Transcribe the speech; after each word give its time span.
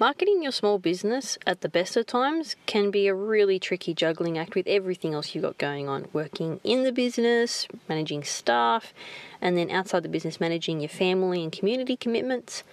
Marketing 0.00 0.42
your 0.42 0.50
small 0.50 0.80
business 0.80 1.38
at 1.46 1.60
the 1.60 1.68
best 1.68 1.96
of 1.96 2.04
times 2.04 2.56
can 2.66 2.90
be 2.90 3.06
a 3.06 3.14
really 3.14 3.60
tricky 3.60 3.94
juggling 3.94 4.36
act 4.36 4.56
with 4.56 4.66
everything 4.66 5.14
else 5.14 5.32
you've 5.34 5.44
got 5.44 5.56
going 5.56 5.88
on 5.88 6.08
working 6.12 6.58
in 6.64 6.82
the 6.82 6.90
business, 6.90 7.68
managing 7.88 8.24
staff, 8.24 8.92
and 9.40 9.56
then 9.56 9.70
outside 9.70 10.02
the 10.02 10.08
business, 10.08 10.40
managing 10.40 10.80
your 10.80 10.88
family 10.88 11.44
and 11.44 11.52
community 11.52 11.96
commitments. 11.96 12.64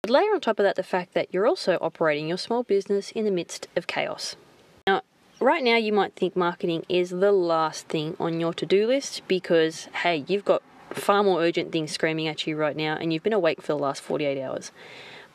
But 0.00 0.08
layer 0.08 0.32
on 0.32 0.40
top 0.40 0.60
of 0.60 0.62
that 0.62 0.76
the 0.76 0.84
fact 0.84 1.14
that 1.14 1.26
you're 1.32 1.48
also 1.48 1.78
operating 1.80 2.28
your 2.28 2.38
small 2.38 2.62
business 2.62 3.10
in 3.10 3.24
the 3.24 3.32
midst 3.32 3.66
of 3.74 3.88
chaos. 3.88 4.36
Now, 4.86 5.02
right 5.40 5.64
now, 5.64 5.76
you 5.76 5.92
might 5.92 6.14
think 6.14 6.36
marketing 6.36 6.86
is 6.88 7.10
the 7.10 7.32
last 7.32 7.88
thing 7.88 8.16
on 8.20 8.38
your 8.38 8.54
to 8.54 8.64
do 8.64 8.86
list 8.86 9.22
because, 9.26 9.86
hey, 10.04 10.24
you've 10.28 10.44
got 10.44 10.62
far 10.90 11.24
more 11.24 11.42
urgent 11.42 11.72
things 11.72 11.90
screaming 11.90 12.28
at 12.28 12.46
you 12.46 12.56
right 12.56 12.76
now 12.76 12.94
and 12.94 13.12
you've 13.12 13.24
been 13.24 13.32
awake 13.32 13.60
for 13.60 13.72
the 13.72 13.78
last 13.78 14.00
48 14.00 14.40
hours. 14.40 14.70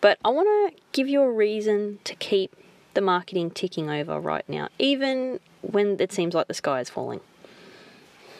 But 0.01 0.17
I 0.25 0.29
want 0.29 0.73
to 0.73 0.81
give 0.91 1.07
you 1.07 1.21
a 1.21 1.31
reason 1.31 1.99
to 2.03 2.15
keep 2.15 2.55
the 2.93 3.01
marketing 3.01 3.51
ticking 3.51 3.89
over 3.89 4.19
right 4.19 4.47
now, 4.49 4.67
even 4.79 5.39
when 5.61 5.97
it 5.99 6.11
seems 6.11 6.33
like 6.33 6.47
the 6.47 6.53
sky 6.53 6.81
is 6.81 6.89
falling. 6.89 7.21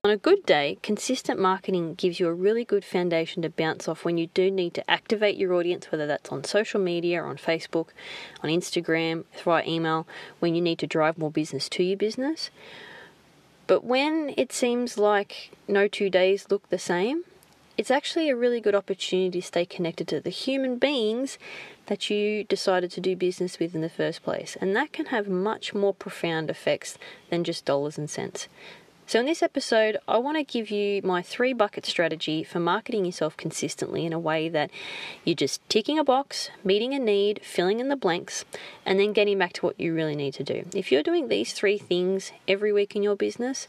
On 0.03 0.09
a 0.09 0.17
good 0.17 0.43
day, 0.47 0.79
consistent 0.81 1.39
marketing 1.39 1.93
gives 1.93 2.19
you 2.19 2.27
a 2.27 2.33
really 2.33 2.65
good 2.65 2.83
foundation 2.83 3.43
to 3.43 3.51
bounce 3.51 3.87
off 3.87 4.03
when 4.03 4.17
you 4.17 4.25
do 4.33 4.49
need 4.49 4.73
to 4.73 4.89
activate 4.89 5.37
your 5.37 5.53
audience, 5.53 5.91
whether 5.91 6.07
that's 6.07 6.31
on 6.31 6.43
social 6.43 6.79
media, 6.81 7.21
on 7.21 7.37
Facebook, 7.37 7.89
on 8.43 8.49
Instagram, 8.49 9.25
via 9.43 9.63
email, 9.63 10.07
when 10.39 10.55
you 10.55 10.61
need 10.61 10.79
to 10.79 10.87
drive 10.87 11.19
more 11.19 11.29
business 11.29 11.69
to 11.69 11.83
your 11.83 11.97
business. 11.97 12.49
But 13.67 13.83
when 13.83 14.33
it 14.37 14.51
seems 14.51 14.97
like 14.97 15.51
no 15.67 15.87
two 15.87 16.09
days 16.09 16.47
look 16.49 16.67
the 16.69 16.79
same, 16.79 17.23
it's 17.81 17.89
actually 17.89 18.29
a 18.29 18.35
really 18.35 18.61
good 18.61 18.75
opportunity 18.75 19.41
to 19.41 19.47
stay 19.47 19.65
connected 19.65 20.07
to 20.07 20.19
the 20.19 20.29
human 20.29 20.77
beings 20.77 21.39
that 21.87 22.11
you 22.11 22.43
decided 22.43 22.91
to 22.91 23.01
do 23.01 23.15
business 23.15 23.57
with 23.57 23.73
in 23.73 23.81
the 23.81 23.89
first 23.89 24.21
place. 24.21 24.55
And 24.61 24.75
that 24.75 24.93
can 24.93 25.07
have 25.07 25.27
much 25.27 25.73
more 25.73 25.91
profound 25.91 26.51
effects 26.51 26.99
than 27.31 27.43
just 27.43 27.65
dollars 27.65 27.97
and 27.97 28.07
cents. 28.07 28.47
So, 29.07 29.19
in 29.19 29.25
this 29.25 29.41
episode, 29.41 29.97
I 30.07 30.19
want 30.19 30.37
to 30.37 30.43
give 30.43 30.69
you 30.69 31.01
my 31.01 31.23
three 31.23 31.53
bucket 31.53 31.87
strategy 31.87 32.43
for 32.43 32.59
marketing 32.59 33.03
yourself 33.03 33.35
consistently 33.35 34.05
in 34.05 34.13
a 34.13 34.19
way 34.19 34.47
that 34.47 34.69
you're 35.25 35.33
just 35.33 35.67
ticking 35.67 35.97
a 35.97 36.03
box, 36.03 36.51
meeting 36.63 36.93
a 36.93 36.99
need, 36.99 37.41
filling 37.43 37.79
in 37.79 37.89
the 37.89 37.95
blanks, 37.95 38.45
and 38.85 38.99
then 38.99 39.11
getting 39.11 39.39
back 39.39 39.53
to 39.53 39.65
what 39.65 39.79
you 39.79 39.95
really 39.95 40.15
need 40.15 40.35
to 40.35 40.43
do. 40.43 40.65
If 40.75 40.91
you're 40.91 41.01
doing 41.01 41.29
these 41.29 41.51
three 41.51 41.79
things 41.79 42.31
every 42.47 42.71
week 42.71 42.95
in 42.95 43.01
your 43.01 43.15
business, 43.15 43.67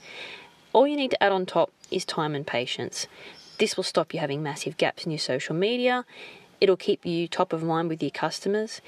all 0.74 0.86
you 0.86 0.96
need 0.96 1.12
to 1.12 1.22
add 1.22 1.32
on 1.32 1.46
top 1.46 1.70
is 1.90 2.04
time 2.04 2.34
and 2.34 2.46
patience. 2.46 3.06
This 3.62 3.76
will 3.76 3.84
stop 3.84 4.12
you 4.12 4.18
having 4.18 4.42
massive 4.42 4.76
gaps 4.76 5.04
in 5.04 5.12
your 5.12 5.20
social 5.20 5.54
media. 5.54 6.04
It'll 6.60 6.76
keep 6.76 7.06
you 7.06 7.28
top 7.28 7.52
of 7.52 7.62
mind 7.62 7.90
with 7.90 8.02
your 8.02 8.10
customers. 8.10 8.80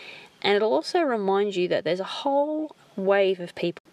And 0.43 0.57
it'll 0.57 0.73
also 0.73 1.03
remind 1.03 1.55
you 1.55 1.69
that 1.69 1.85
there's 1.85 2.01
a 2.01 2.03
whole 2.25 2.75
wave 2.97 3.39
of 3.39 3.55
people. 3.55 3.85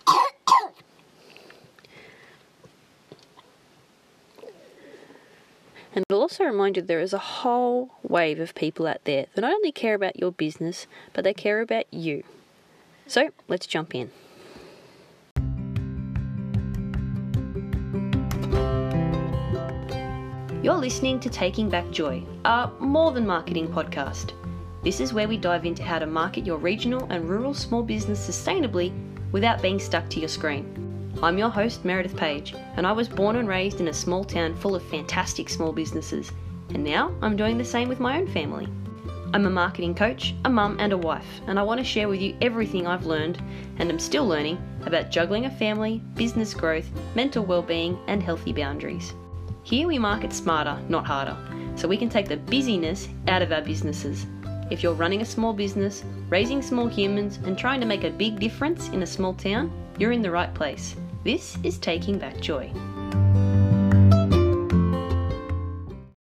And 5.93 6.03
it'll 6.09 6.21
also 6.21 6.45
remind 6.45 6.77
you 6.77 6.81
there 6.81 6.99
is 6.99 7.13
a 7.13 7.19
whole 7.19 7.91
wave 8.01 8.39
of 8.39 8.55
people 8.55 8.87
out 8.87 9.03
there 9.03 9.27
that 9.35 9.41
not 9.41 9.53
only 9.53 9.71
care 9.71 9.93
about 9.93 10.19
your 10.19 10.31
business, 10.31 10.87
but 11.13 11.23
they 11.23 11.35
care 11.35 11.61
about 11.61 11.85
you. 11.93 12.23
So 13.05 13.29
let's 13.47 13.67
jump 13.67 13.93
in. 13.93 14.09
You're 20.71 20.79
listening 20.79 21.19
to 21.19 21.29
Taking 21.29 21.69
Back 21.69 21.91
Joy, 21.91 22.23
our 22.45 22.71
more 22.79 23.11
than 23.11 23.27
marketing 23.27 23.67
podcast. 23.67 24.31
This 24.83 25.01
is 25.01 25.11
where 25.11 25.27
we 25.27 25.35
dive 25.35 25.65
into 25.65 25.83
how 25.83 25.99
to 25.99 26.05
market 26.05 26.45
your 26.45 26.57
regional 26.59 27.05
and 27.09 27.29
rural 27.29 27.53
small 27.53 27.83
business 27.83 28.25
sustainably 28.25 28.93
without 29.33 29.61
being 29.61 29.79
stuck 29.79 30.09
to 30.09 30.21
your 30.21 30.29
screen. 30.29 31.11
I'm 31.21 31.37
your 31.37 31.49
host, 31.49 31.83
Meredith 31.83 32.15
Page, 32.15 32.55
and 32.77 32.87
I 32.87 32.93
was 32.93 33.09
born 33.09 33.35
and 33.35 33.49
raised 33.49 33.81
in 33.81 33.89
a 33.89 33.93
small 33.93 34.23
town 34.23 34.55
full 34.55 34.73
of 34.73 34.81
fantastic 34.83 35.49
small 35.49 35.73
businesses, 35.73 36.31
and 36.69 36.85
now 36.85 37.13
I'm 37.21 37.35
doing 37.35 37.57
the 37.57 37.65
same 37.65 37.89
with 37.89 37.99
my 37.99 38.17
own 38.17 38.27
family. 38.27 38.69
I'm 39.33 39.45
a 39.45 39.49
marketing 39.49 39.93
coach, 39.93 40.33
a 40.45 40.49
mum, 40.49 40.77
and 40.79 40.93
a 40.93 40.97
wife, 40.97 41.41
and 41.47 41.59
I 41.59 41.63
want 41.63 41.79
to 41.79 41.83
share 41.83 42.07
with 42.07 42.21
you 42.21 42.33
everything 42.41 42.87
I've 42.87 43.05
learned 43.05 43.43
and 43.77 43.91
am 43.91 43.99
still 43.99 44.25
learning 44.25 44.57
about 44.85 45.11
juggling 45.11 45.47
a 45.47 45.51
family, 45.51 46.01
business 46.15 46.53
growth, 46.53 46.89
mental 47.13 47.43
well-being, 47.43 47.99
and 48.07 48.23
healthy 48.23 48.53
boundaries. 48.53 49.13
Here 49.63 49.87
we 49.87 49.99
market 49.99 50.33
smarter, 50.33 50.75
not 50.89 51.05
harder, 51.05 51.37
so 51.75 51.87
we 51.87 51.95
can 51.95 52.09
take 52.09 52.27
the 52.27 52.37
busyness 52.37 53.07
out 53.27 53.43
of 53.43 53.51
our 53.51 53.61
businesses. 53.61 54.25
If 54.71 54.81
you're 54.81 54.95
running 54.95 55.21
a 55.21 55.25
small 55.25 55.53
business, 55.53 56.03
raising 56.29 56.63
small 56.63 56.87
humans, 56.87 57.37
and 57.43 57.55
trying 57.55 57.79
to 57.81 57.85
make 57.85 58.03
a 58.03 58.09
big 58.09 58.39
difference 58.39 58.89
in 58.89 59.03
a 59.03 59.07
small 59.07 59.35
town, 59.35 59.71
you're 59.99 60.13
in 60.13 60.23
the 60.23 60.31
right 60.31 60.51
place. 60.55 60.95
This 61.23 61.59
is 61.63 61.77
Taking 61.77 62.17
Back 62.17 62.39
Joy. 62.39 62.71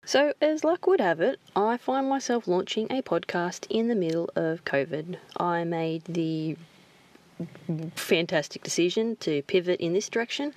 So, 0.05 0.35
as 0.43 0.63
luck 0.63 0.87
would 0.87 1.01
have 1.01 1.23
it, 1.23 1.41
I 1.57 1.79
find 1.79 2.11
myself 2.11 2.47
launching 2.47 2.89
a 2.91 3.01
podcast 3.01 3.67
in 3.71 3.89
the 3.89 3.95
middle 3.95 4.29
of 4.37 4.67
COVID. 4.67 5.17
I 5.39 5.65
made 5.65 6.05
the 6.05 6.59
fantastic 7.95 8.63
decision 8.63 9.17
to 9.21 9.41
pivot 9.43 9.81
in 9.81 9.95
this 9.95 10.11
direction 10.11 10.53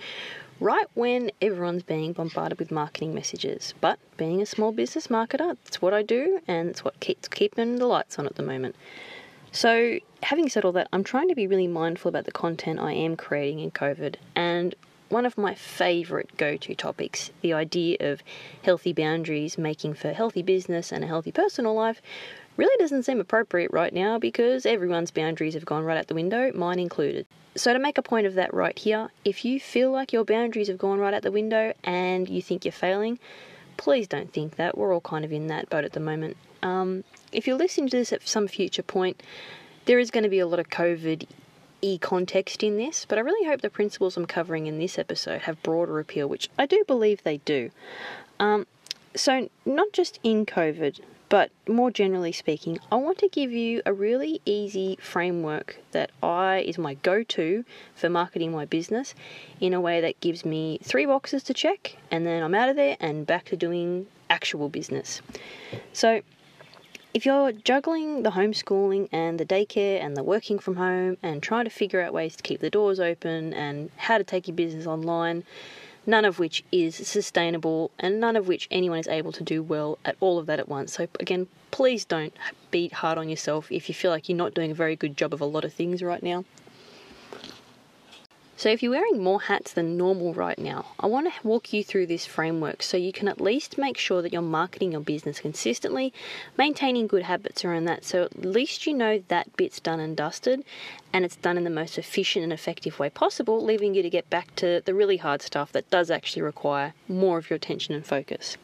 right 0.63 0.87
when 0.93 1.29
everyone's 1.41 1.83
being 1.83 2.13
bombarded 2.13 2.57
with 2.57 2.71
marketing 2.71 3.13
messages. 3.13 3.73
But 3.81 3.99
being 4.15 4.41
a 4.41 4.45
small 4.45 4.71
business 4.71 5.07
marketer, 5.07 5.57
that's 5.63 5.81
what 5.81 5.93
I 5.93 6.03
do, 6.03 6.39
and 6.47 6.69
it's 6.69 6.85
what 6.85 7.01
keeps 7.01 7.27
keeping 7.27 7.75
the 7.75 7.85
lights 7.85 8.17
on 8.17 8.25
at 8.25 8.35
the 8.35 8.43
moment. 8.43 8.77
So, 9.51 9.99
having 10.23 10.47
said 10.47 10.63
all 10.63 10.71
that, 10.71 10.87
I'm 10.93 11.03
trying 11.03 11.27
to 11.27 11.35
be 11.35 11.47
really 11.47 11.67
mindful 11.67 12.07
about 12.07 12.23
the 12.23 12.31
content 12.31 12.79
I 12.79 12.93
am 12.93 13.17
creating 13.17 13.59
in 13.59 13.71
COVID. 13.71 14.15
And 14.37 14.73
one 15.09 15.25
of 15.25 15.37
my 15.37 15.53
favourite 15.53 16.37
go 16.37 16.55
to 16.55 16.73
topics, 16.73 17.29
the 17.41 17.51
idea 17.51 17.97
of 17.99 18.23
healthy 18.63 18.93
boundaries 18.93 19.57
making 19.57 19.95
for 19.95 20.13
healthy 20.13 20.41
business 20.41 20.93
and 20.93 21.03
a 21.03 21.07
healthy 21.07 21.33
personal 21.33 21.75
life, 21.75 22.01
really 22.55 22.75
doesn't 22.79 23.03
seem 23.03 23.19
appropriate 23.19 23.71
right 23.73 23.93
now 23.93 24.17
because 24.17 24.65
everyone's 24.65 25.11
boundaries 25.11 25.55
have 25.55 25.65
gone 25.65 25.83
right 25.83 25.97
out 25.97 26.07
the 26.07 26.15
window, 26.15 26.53
mine 26.53 26.79
included. 26.79 27.27
So, 27.55 27.71
to 27.71 27.79
make 27.79 27.97
a 27.99 28.01
point 28.01 28.25
of 28.25 28.33
that 28.33 28.53
right 28.53 28.77
here, 28.77 29.09
if 29.23 29.45
you 29.45 29.59
feel 29.59 29.91
like 29.91 30.11
your 30.11 30.25
boundaries 30.25 30.69
have 30.69 30.79
gone 30.79 30.97
right 30.99 31.13
out 31.13 31.21
the 31.21 31.31
window 31.31 31.73
and 31.83 32.27
you 32.27 32.41
think 32.41 32.65
you're 32.65 32.71
failing, 32.71 33.19
please 33.77 34.07
don't 34.07 34.33
think 34.33 34.55
that. 34.55 34.77
We're 34.77 34.93
all 34.93 35.01
kind 35.01 35.23
of 35.23 35.31
in 35.31 35.47
that 35.47 35.69
boat 35.69 35.83
at 35.83 35.93
the 35.93 35.99
moment. 35.99 36.35
Um, 36.63 37.03
if 37.31 37.45
you're 37.45 37.57
listening 37.57 37.89
to 37.89 37.97
this 37.97 38.11
at 38.11 38.27
some 38.27 38.47
future 38.47 38.81
point, 38.81 39.21
there 39.85 39.99
is 39.99 40.09
going 40.09 40.23
to 40.23 40.29
be 40.29 40.39
a 40.39 40.47
lot 40.47 40.59
of 40.59 40.69
COVID 40.69 41.27
e 41.81 41.97
context 41.97 42.63
in 42.63 42.77
this, 42.77 43.05
but 43.05 43.17
I 43.17 43.21
really 43.21 43.47
hope 43.47 43.61
the 43.61 43.69
principles 43.69 44.17
I'm 44.17 44.25
covering 44.25 44.67
in 44.67 44.79
this 44.79 44.97
episode 44.97 45.41
have 45.41 45.61
broader 45.61 45.99
appeal, 45.99 46.27
which 46.27 46.49
I 46.57 46.65
do 46.65 46.83
believe 46.87 47.21
they 47.23 47.37
do. 47.37 47.69
Um, 48.39 48.65
so, 49.15 49.49
not 49.65 49.93
just 49.93 50.19
in 50.23 50.45
COVID, 50.45 51.01
but 51.33 51.49
more 51.67 51.89
generally 51.89 52.31
speaking, 52.31 52.77
I 52.91 52.97
want 52.97 53.17
to 53.17 53.27
give 53.27 53.51
you 53.51 53.81
a 53.87 53.91
really 53.91 54.39
easy 54.45 54.99
framework 55.01 55.79
that 55.91 56.11
I 56.21 56.59
is 56.59 56.77
my 56.77 56.93
go-to 56.93 57.65
for 57.95 58.07
marketing 58.07 58.51
my 58.51 58.65
business 58.65 59.15
in 59.59 59.73
a 59.73 59.81
way 59.81 59.99
that 59.99 60.19
gives 60.19 60.45
me 60.45 60.77
three 60.83 61.07
boxes 61.07 61.41
to 61.45 61.53
check 61.55 61.97
and 62.11 62.27
then 62.27 62.43
I'm 62.43 62.53
out 62.53 62.69
of 62.69 62.75
there 62.75 62.97
and 62.99 63.25
back 63.25 63.45
to 63.45 63.55
doing 63.55 64.05
actual 64.29 64.69
business. 64.69 65.23
So, 65.91 66.21
if 67.15 67.25
you're 67.25 67.51
juggling 67.51 68.21
the 68.21 68.29
homeschooling 68.29 69.09
and 69.11 69.39
the 69.39 69.45
daycare 69.45 70.03
and 70.05 70.15
the 70.15 70.21
working 70.21 70.59
from 70.59 70.75
home 70.75 71.17
and 71.23 71.41
trying 71.41 71.63
to 71.63 71.71
figure 71.71 71.99
out 71.99 72.13
ways 72.13 72.35
to 72.35 72.43
keep 72.43 72.59
the 72.59 72.69
doors 72.69 72.99
open 72.99 73.55
and 73.55 73.89
how 73.97 74.19
to 74.19 74.23
take 74.23 74.47
your 74.47 74.55
business 74.55 74.85
online, 74.85 75.45
none 76.05 76.25
of 76.25 76.39
which 76.39 76.63
is 76.71 76.95
sustainable 76.95 77.91
and 77.99 78.19
none 78.19 78.35
of 78.35 78.47
which 78.47 78.67
anyone 78.71 78.99
is 78.99 79.07
able 79.07 79.31
to 79.31 79.43
do 79.43 79.63
well 79.63 79.97
at 80.03 80.15
all 80.19 80.37
of 80.37 80.45
that 80.45 80.59
at 80.59 80.67
once. 80.67 80.93
So, 80.93 81.07
again, 81.19 81.47
please 81.71 82.05
don't 82.05 82.33
beat 82.71 82.93
hard 82.93 83.17
on 83.17 83.29
yourself 83.29 83.71
if 83.71 83.89
you 83.89 83.95
feel 83.95 84.11
like 84.11 84.29
you're 84.29 84.37
not 84.37 84.53
doing 84.53 84.71
a 84.71 84.75
very 84.75 84.95
good 84.95 85.17
job 85.17 85.33
of 85.33 85.41
a 85.41 85.45
lot 85.45 85.63
of 85.63 85.73
things 85.73 86.03
right 86.03 86.23
now. 86.23 86.45
So, 88.63 88.69
if 88.69 88.81
you're 88.81 88.93
wearing 88.93 89.21
more 89.21 89.41
hats 89.41 89.73
than 89.73 89.97
normal 89.97 90.33
right 90.33 90.57
now, 90.57 90.85
I 90.97 91.07
want 91.07 91.27
to 91.27 91.45
walk 91.45 91.73
you 91.73 91.83
through 91.83 92.07
this 92.07 92.25
framework 92.25 92.81
so 92.81 92.95
you 92.95 93.11
can 93.11 93.27
at 93.27 93.41
least 93.41 93.77
make 93.77 93.97
sure 93.97 94.21
that 94.21 94.31
you're 94.31 94.41
marketing 94.41 94.93
your 94.93 95.01
business 95.01 95.41
consistently, 95.41 96.13
maintaining 96.57 97.07
good 97.07 97.23
habits 97.23 97.65
around 97.65 97.83
that, 97.87 98.05
so 98.05 98.23
at 98.23 98.45
least 98.45 98.87
you 98.87 98.93
know 98.93 99.21
that 99.27 99.53
bit's 99.57 99.81
done 99.81 99.99
and 99.99 100.15
dusted 100.15 100.63
and 101.11 101.25
it's 101.25 101.35
done 101.35 101.57
in 101.57 101.65
the 101.65 101.69
most 101.69 101.97
efficient 101.97 102.41
and 102.41 102.53
effective 102.53 102.99
way 102.99 103.09
possible, 103.09 103.61
leaving 103.61 103.95
you 103.95 104.01
to 104.01 104.09
get 104.09 104.29
back 104.29 104.55
to 104.55 104.81
the 104.85 104.93
really 104.93 105.17
hard 105.17 105.41
stuff 105.41 105.73
that 105.73 105.89
does 105.89 106.09
actually 106.09 106.41
require 106.41 106.93
more 107.09 107.37
of 107.37 107.49
your 107.49 107.57
attention 107.57 107.93
and 107.93 108.05
focus. 108.05 108.55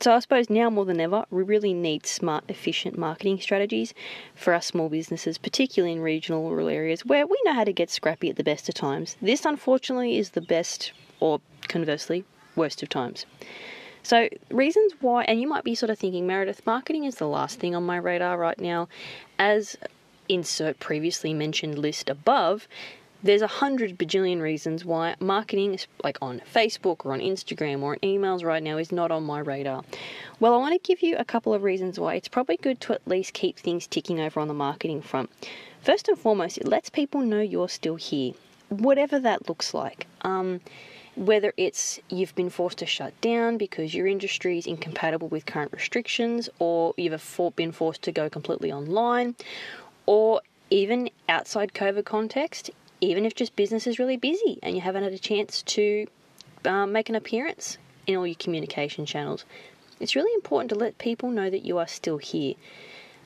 So 0.00 0.14
I 0.14 0.18
suppose 0.20 0.48
now 0.48 0.70
more 0.70 0.86
than 0.86 0.98
ever, 0.98 1.26
we 1.30 1.42
really 1.42 1.74
need 1.74 2.06
smart, 2.06 2.44
efficient 2.48 2.96
marketing 2.96 3.38
strategies 3.38 3.92
for 4.34 4.54
our 4.54 4.62
small 4.62 4.88
businesses, 4.88 5.36
particularly 5.36 5.92
in 5.92 6.00
regional 6.00 6.48
rural 6.48 6.68
areas 6.68 7.04
where 7.04 7.26
we 7.26 7.38
know 7.44 7.52
how 7.52 7.64
to 7.64 7.72
get 7.72 7.90
scrappy 7.90 8.30
at 8.30 8.36
the 8.36 8.44
best 8.44 8.66
of 8.70 8.74
times. 8.74 9.16
This, 9.20 9.44
unfortunately, 9.44 10.16
is 10.16 10.30
the 10.30 10.40
best, 10.40 10.92
or 11.20 11.42
conversely, 11.68 12.24
worst 12.56 12.82
of 12.82 12.88
times. 12.88 13.26
So, 14.02 14.30
reasons 14.50 14.94
why, 15.00 15.24
and 15.24 15.38
you 15.38 15.46
might 15.46 15.64
be 15.64 15.74
sort 15.74 15.90
of 15.90 15.98
thinking, 15.98 16.26
Meredith, 16.26 16.64
marketing 16.64 17.04
is 17.04 17.16
the 17.16 17.28
last 17.28 17.58
thing 17.58 17.74
on 17.74 17.84
my 17.84 17.98
radar 17.98 18.38
right 18.38 18.58
now. 18.58 18.88
As 19.38 19.76
insert 20.30 20.80
previously 20.80 21.34
mentioned 21.34 21.78
list 21.78 22.08
above, 22.08 22.66
there's 23.22 23.42
a 23.42 23.46
hundred 23.46 23.98
bajillion 23.98 24.40
reasons 24.40 24.84
why 24.84 25.14
marketing, 25.20 25.78
like 26.02 26.18
on 26.22 26.40
Facebook 26.52 27.04
or 27.04 27.12
on 27.12 27.20
Instagram 27.20 27.82
or 27.82 27.94
in 27.94 28.20
emails 28.20 28.44
right 28.44 28.62
now, 28.62 28.78
is 28.78 28.92
not 28.92 29.10
on 29.10 29.24
my 29.24 29.40
radar. 29.40 29.84
Well, 30.38 30.54
I 30.54 30.58
want 30.58 30.72
to 30.72 30.86
give 30.86 31.02
you 31.02 31.16
a 31.16 31.24
couple 31.24 31.52
of 31.52 31.62
reasons 31.62 32.00
why 32.00 32.14
it's 32.14 32.28
probably 32.28 32.56
good 32.56 32.80
to 32.82 32.94
at 32.94 33.06
least 33.06 33.34
keep 33.34 33.58
things 33.58 33.86
ticking 33.86 34.20
over 34.20 34.40
on 34.40 34.48
the 34.48 34.54
marketing 34.54 35.02
front. 35.02 35.30
First 35.82 36.08
and 36.08 36.18
foremost, 36.18 36.58
it 36.58 36.66
lets 36.66 36.90
people 36.90 37.20
know 37.20 37.40
you're 37.40 37.68
still 37.68 37.96
here, 37.96 38.32
whatever 38.68 39.18
that 39.18 39.48
looks 39.48 39.74
like. 39.74 40.06
Um, 40.22 40.60
whether 41.16 41.52
it's 41.56 42.00
you've 42.08 42.34
been 42.34 42.50
forced 42.50 42.78
to 42.78 42.86
shut 42.86 43.18
down 43.20 43.58
because 43.58 43.94
your 43.94 44.06
industry 44.06 44.56
is 44.56 44.66
incompatible 44.66 45.28
with 45.28 45.44
current 45.44 45.72
restrictions, 45.72 46.48
or 46.58 46.94
you've 46.96 47.52
been 47.56 47.72
forced 47.72 48.02
to 48.02 48.12
go 48.12 48.30
completely 48.30 48.72
online, 48.72 49.34
or 50.06 50.40
even 50.70 51.10
outside 51.28 51.74
COVID 51.74 52.04
context, 52.04 52.70
even 53.00 53.24
if 53.24 53.34
just 53.34 53.56
business 53.56 53.86
is 53.86 53.98
really 53.98 54.16
busy 54.16 54.58
and 54.62 54.74
you 54.74 54.80
haven't 54.80 55.02
had 55.02 55.12
a 55.12 55.18
chance 55.18 55.62
to 55.62 56.06
um, 56.64 56.92
make 56.92 57.08
an 57.08 57.14
appearance 57.14 57.78
in 58.06 58.16
all 58.16 58.26
your 58.26 58.36
communication 58.36 59.06
channels. 59.06 59.44
It's 59.98 60.16
really 60.16 60.34
important 60.34 60.70
to 60.70 60.76
let 60.76 60.98
people 60.98 61.30
know 61.30 61.50
that 61.50 61.64
you 61.64 61.78
are 61.78 61.86
still 61.86 62.18
here. 62.18 62.54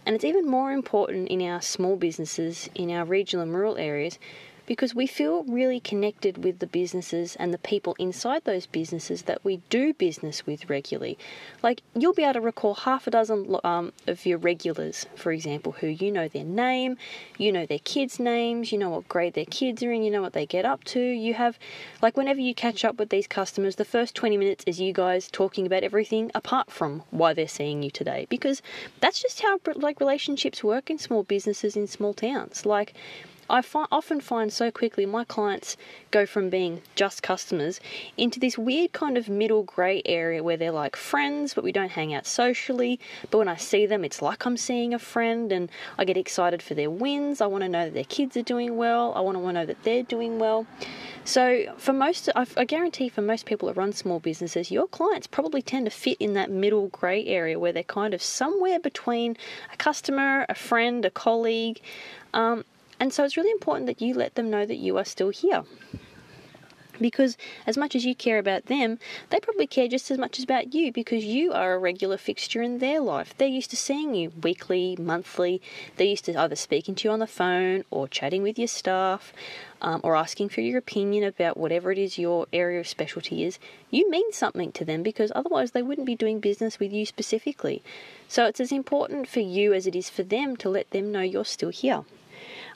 And 0.06 0.14
it's 0.14 0.24
even 0.24 0.46
more 0.46 0.72
important 0.72 1.28
in 1.28 1.40
our 1.42 1.62
small 1.62 1.96
businesses, 1.96 2.68
in 2.74 2.90
our 2.90 3.04
regional 3.04 3.44
and 3.44 3.54
rural 3.54 3.76
areas, 3.76 4.18
because 4.66 4.94
we 4.94 5.06
feel 5.06 5.44
really 5.44 5.80
connected 5.80 6.42
with 6.42 6.58
the 6.58 6.66
businesses 6.66 7.36
and 7.36 7.52
the 7.52 7.58
people 7.58 7.94
inside 7.98 8.44
those 8.44 8.66
businesses 8.66 9.22
that 9.22 9.44
we 9.44 9.58
do 9.68 9.92
business 9.94 10.46
with 10.46 10.68
regularly. 10.70 11.18
Like 11.62 11.82
you'll 11.94 12.14
be 12.14 12.22
able 12.22 12.34
to 12.34 12.40
recall 12.40 12.74
half 12.74 13.06
a 13.06 13.10
dozen 13.10 13.56
um, 13.64 13.92
of 14.06 14.24
your 14.26 14.38
regulars, 14.38 15.06
for 15.16 15.32
example, 15.32 15.72
who 15.72 15.86
you 15.86 16.10
know 16.10 16.28
their 16.28 16.44
name, 16.44 16.96
you 17.38 17.52
know 17.52 17.66
their 17.66 17.78
kids' 17.78 18.18
names, 18.18 18.72
you 18.72 18.78
know 18.78 18.90
what 18.90 19.08
grade 19.08 19.34
their 19.34 19.44
kids 19.44 19.82
are 19.82 19.92
in, 19.92 20.02
you 20.02 20.10
know 20.10 20.22
what 20.22 20.32
they 20.32 20.46
get 20.46 20.64
up 20.64 20.84
to. 20.84 21.00
You 21.00 21.34
have, 21.34 21.58
like, 22.02 22.16
whenever 22.16 22.40
you 22.40 22.54
catch 22.54 22.84
up 22.84 22.98
with 22.98 23.10
these 23.10 23.26
customers, 23.26 23.76
the 23.76 23.84
first 23.84 24.14
20 24.14 24.36
minutes 24.36 24.64
is 24.66 24.80
you 24.80 24.92
guys 24.92 25.28
talking 25.30 25.66
about 25.66 25.82
everything 25.82 26.30
apart 26.34 26.70
from 26.70 27.02
why 27.10 27.34
they're 27.34 27.48
seeing 27.48 27.82
you 27.82 27.90
today, 27.90 28.26
because 28.28 28.62
that's 29.00 29.20
just 29.20 29.40
how 29.40 29.58
like 29.74 30.00
relationships 30.00 30.64
work 30.64 30.90
in 30.90 30.98
small 30.98 31.22
businesses 31.22 31.76
in 31.76 31.86
small 31.86 32.14
towns. 32.14 32.64
Like 32.66 32.94
I 33.48 33.62
fi- 33.62 33.86
often 33.92 34.20
find 34.20 34.52
so 34.52 34.70
quickly 34.70 35.06
my 35.06 35.24
clients 35.24 35.76
go 36.10 36.26
from 36.26 36.50
being 36.50 36.82
just 36.94 37.22
customers 37.22 37.80
into 38.16 38.40
this 38.40 38.56
weird 38.56 38.92
kind 38.92 39.18
of 39.18 39.28
middle 39.28 39.62
grey 39.62 40.02
area 40.06 40.42
where 40.42 40.56
they're 40.56 40.70
like 40.70 40.96
friends, 40.96 41.54
but 41.54 41.64
we 41.64 41.72
don't 41.72 41.90
hang 41.90 42.14
out 42.14 42.26
socially. 42.26 42.98
But 43.30 43.38
when 43.38 43.48
I 43.48 43.56
see 43.56 43.86
them, 43.86 44.04
it's 44.04 44.22
like 44.22 44.46
I'm 44.46 44.56
seeing 44.56 44.94
a 44.94 44.98
friend, 44.98 45.52
and 45.52 45.70
I 45.98 46.04
get 46.04 46.16
excited 46.16 46.62
for 46.62 46.74
their 46.74 46.90
wins. 46.90 47.40
I 47.40 47.46
want 47.46 47.62
to 47.62 47.68
know 47.68 47.84
that 47.84 47.94
their 47.94 48.04
kids 48.04 48.36
are 48.36 48.42
doing 48.42 48.76
well. 48.76 49.12
I 49.14 49.20
want 49.20 49.36
to 49.36 49.52
know 49.52 49.66
that 49.66 49.82
they're 49.82 50.02
doing 50.02 50.38
well. 50.38 50.66
So, 51.24 51.64
for 51.78 51.92
most, 51.92 52.28
I 52.34 52.64
guarantee 52.64 53.08
for 53.08 53.22
most 53.22 53.46
people 53.46 53.68
that 53.68 53.76
run 53.76 53.92
small 53.92 54.20
businesses, 54.20 54.70
your 54.70 54.86
clients 54.86 55.26
probably 55.26 55.62
tend 55.62 55.86
to 55.86 55.90
fit 55.90 56.18
in 56.20 56.34
that 56.34 56.50
middle 56.50 56.88
grey 56.88 57.24
area 57.26 57.58
where 57.58 57.72
they're 57.72 57.82
kind 57.82 58.12
of 58.12 58.22
somewhere 58.22 58.78
between 58.78 59.36
a 59.72 59.76
customer, 59.76 60.44
a 60.48 60.54
friend, 60.54 61.04
a 61.04 61.10
colleague. 61.10 61.80
Um, 62.34 62.64
and 63.00 63.12
so 63.12 63.24
it's 63.24 63.36
really 63.36 63.50
important 63.50 63.86
that 63.86 64.00
you 64.00 64.14
let 64.14 64.34
them 64.34 64.50
know 64.50 64.66
that 64.66 64.76
you 64.76 64.96
are 64.98 65.04
still 65.04 65.30
here. 65.30 65.64
Because 67.00 67.36
as 67.66 67.76
much 67.76 67.96
as 67.96 68.04
you 68.04 68.14
care 68.14 68.38
about 68.38 68.66
them, 68.66 68.98
they 69.30 69.40
probably 69.40 69.66
care 69.66 69.88
just 69.88 70.10
as 70.10 70.18
much 70.18 70.38
about 70.38 70.74
you 70.74 70.92
because 70.92 71.24
you 71.24 71.52
are 71.52 71.74
a 71.74 71.78
regular 71.78 72.16
fixture 72.16 72.62
in 72.62 72.78
their 72.78 73.00
life. 73.00 73.34
They're 73.36 73.48
used 73.48 73.70
to 73.70 73.76
seeing 73.76 74.14
you 74.14 74.30
weekly, 74.42 74.96
monthly. 74.98 75.60
They're 75.96 76.06
used 76.06 76.26
to 76.26 76.38
either 76.38 76.54
speaking 76.54 76.94
to 76.96 77.08
you 77.08 77.12
on 77.12 77.18
the 77.18 77.26
phone 77.26 77.84
or 77.90 78.06
chatting 78.06 78.42
with 78.42 78.58
your 78.58 78.68
staff 78.68 79.32
um, 79.82 80.00
or 80.04 80.14
asking 80.14 80.50
for 80.50 80.60
your 80.60 80.78
opinion 80.78 81.24
about 81.24 81.56
whatever 81.56 81.90
it 81.90 81.98
is 81.98 82.16
your 82.16 82.46
area 82.52 82.78
of 82.78 82.86
specialty 82.86 83.42
is. 83.42 83.58
You 83.90 84.08
mean 84.08 84.32
something 84.32 84.70
to 84.72 84.84
them 84.84 85.02
because 85.02 85.32
otherwise 85.34 85.72
they 85.72 85.82
wouldn't 85.82 86.06
be 86.06 86.16
doing 86.16 86.38
business 86.38 86.78
with 86.78 86.92
you 86.92 87.04
specifically. 87.06 87.82
So 88.28 88.46
it's 88.46 88.60
as 88.60 88.70
important 88.70 89.28
for 89.28 89.40
you 89.40 89.72
as 89.72 89.88
it 89.88 89.96
is 89.96 90.08
for 90.08 90.22
them 90.22 90.56
to 90.58 90.68
let 90.68 90.90
them 90.90 91.10
know 91.10 91.22
you're 91.22 91.44
still 91.44 91.70
here. 91.70 92.04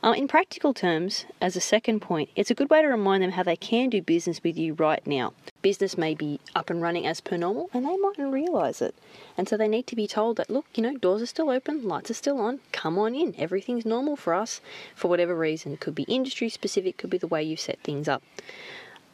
Uh, 0.00 0.14
in 0.16 0.28
practical 0.28 0.72
terms, 0.72 1.24
as 1.40 1.56
a 1.56 1.60
second 1.60 1.98
point, 1.98 2.30
it's 2.36 2.52
a 2.52 2.54
good 2.54 2.70
way 2.70 2.80
to 2.80 2.86
remind 2.86 3.20
them 3.20 3.32
how 3.32 3.42
they 3.42 3.56
can 3.56 3.90
do 3.90 4.00
business 4.00 4.40
with 4.44 4.56
you 4.56 4.72
right 4.74 5.04
now. 5.04 5.32
Business 5.60 5.98
may 5.98 6.14
be 6.14 6.38
up 6.54 6.70
and 6.70 6.80
running 6.80 7.04
as 7.04 7.20
per 7.20 7.36
normal, 7.36 7.68
and 7.74 7.84
they 7.84 7.96
mightn't 7.96 8.32
realise 8.32 8.80
it. 8.80 8.94
And 9.36 9.48
so 9.48 9.56
they 9.56 9.66
need 9.66 9.88
to 9.88 9.96
be 9.96 10.06
told 10.06 10.36
that, 10.36 10.50
look, 10.50 10.66
you 10.76 10.84
know, 10.84 10.96
doors 10.96 11.20
are 11.20 11.26
still 11.26 11.50
open, 11.50 11.82
lights 11.82 12.12
are 12.12 12.14
still 12.14 12.38
on, 12.38 12.60
come 12.70 12.96
on 12.96 13.16
in. 13.16 13.34
Everything's 13.38 13.84
normal 13.84 14.14
for 14.14 14.34
us 14.34 14.60
for 14.94 15.08
whatever 15.08 15.34
reason. 15.34 15.72
It 15.72 15.80
could 15.80 15.96
be 15.96 16.04
industry 16.04 16.48
specific, 16.48 16.96
could 16.96 17.10
be 17.10 17.18
the 17.18 17.26
way 17.26 17.42
you've 17.42 17.58
set 17.58 17.80
things 17.82 18.06
up. 18.06 18.22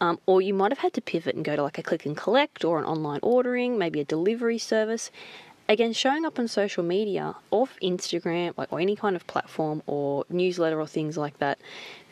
Um, 0.02 0.18
or 0.26 0.42
you 0.42 0.52
might 0.52 0.70
have 0.70 0.80
had 0.80 0.92
to 0.94 1.00
pivot 1.00 1.34
and 1.34 1.46
go 1.46 1.56
to 1.56 1.62
like 1.62 1.78
a 1.78 1.82
click 1.82 2.04
and 2.04 2.14
collect 2.14 2.62
or 2.62 2.78
an 2.78 2.84
online 2.84 3.20
ordering, 3.22 3.78
maybe 3.78 4.00
a 4.00 4.04
delivery 4.04 4.58
service, 4.58 5.10
again 5.68 5.92
showing 5.92 6.24
up 6.24 6.38
on 6.38 6.46
social 6.46 6.82
media 6.82 7.34
off 7.50 7.76
instagram 7.82 8.52
like 8.56 8.72
or 8.72 8.80
any 8.80 8.94
kind 8.94 9.16
of 9.16 9.26
platform 9.26 9.82
or 9.86 10.24
newsletter 10.28 10.78
or 10.78 10.86
things 10.86 11.16
like 11.16 11.38
that 11.38 11.58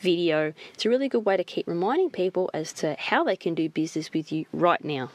video 0.00 0.52
it's 0.74 0.84
a 0.84 0.88
really 0.88 1.08
good 1.08 1.24
way 1.24 1.36
to 1.36 1.44
keep 1.44 1.66
reminding 1.66 2.10
people 2.10 2.50
as 2.52 2.72
to 2.72 2.96
how 2.98 3.22
they 3.22 3.36
can 3.36 3.54
do 3.54 3.68
business 3.68 4.12
with 4.12 4.32
you 4.32 4.44
right 4.52 4.84
now. 4.84 5.10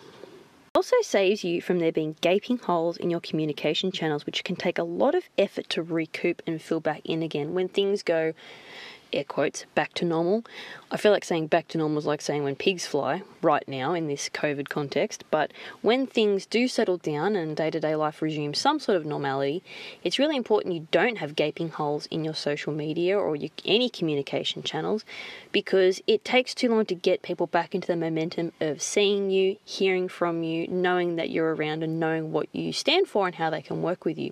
Also 0.75 0.95
saves 1.01 1.44
you 1.44 1.62
from 1.62 1.80
there 1.80 1.92
being 1.92 2.16
gaping 2.22 2.57
holes 2.57 2.98
in 2.98 3.10
your 3.10 3.19
communication 3.19 3.92
channels 3.92 4.25
which 4.25 4.44
can 4.44 4.56
take 4.56 4.78
a 4.78 4.83
lot 4.83 5.16
of 5.16 5.24
effort 5.38 5.68
to 5.69 5.81
recoup 5.81 6.42
and 6.45 6.62
fill 6.62 6.80
back 6.80 7.01
in 7.04 7.24
again 7.24 7.54
when 7.54 7.68
things 7.68 8.04
go 8.04 8.33
air 9.13 9.24
quotes, 9.24 9.65
back 9.75 9.94
to 9.95 10.06
normal. 10.06 10.44
I 10.89 10.98
feel 10.98 11.12
like 11.12 11.25
saying 11.25 11.48
back 11.48 11.68
to 11.69 11.77
normal 11.77 11.98
is 11.98 12.06
like 12.06 12.21
saying 12.21 12.44
when 12.44 12.56
pigs 12.56 12.86
fly 12.86 13.21
right 13.42 13.68
now 13.68 13.94
in 13.94 14.07
this 14.07 14.30
COVID 14.30 14.69
context, 14.69 15.24
but 15.30 15.51
when 15.81 16.07
things 16.07 16.45
do 16.45 16.68
settle 16.68 16.98
down 16.98 17.36
and 17.36 17.57
day 17.57 17.69
to 17.69 17.80
day 17.80 17.95
life 17.95 18.21
resumes 18.21 18.57
some 18.57 18.80
sort 18.80 18.95
of 18.95 19.06
normality, 19.06 19.63
it's 20.04 20.18
really 20.18 20.38
important 20.38 20.74
you 20.74 20.88
don't 20.92 21.18
have 21.18 21.36
gaping 21.36 21.69
holes 21.69 22.06
in 22.07 22.24
your 22.24 22.33
social 22.33 22.71
media 22.71 23.18
or 23.18 23.36
your, 23.36 23.50
any 23.65 23.89
communication 23.89 24.63
channels 24.63 25.04
because 25.51 26.01
it 26.07 26.24
takes 26.24 26.54
too 26.54 26.69
long 26.69 26.86
to 26.86 26.95
get 26.95 27.21
people 27.21 27.48
back 27.48 27.75
into 27.75 27.88
the 27.88 27.95
momentum 27.95 28.51
of 28.62 28.81
seeing 28.81 29.30
you, 29.30 29.57
hearing 29.65 30.07
from 30.07 30.44
you, 30.44 30.68
knowing 30.68 31.15
that 31.18 31.30
you're 31.30 31.54
around, 31.54 31.83
and 31.83 32.00
knowing 32.00 32.31
what 32.31 32.48
you 32.54 32.71
stand 32.71 33.07
for 33.07 33.25
and 33.25 33.36
how 33.36 33.50
they 33.50 33.62
can 33.62 33.81
work 33.81 34.06
with 34.06 34.18
you. 34.18 34.31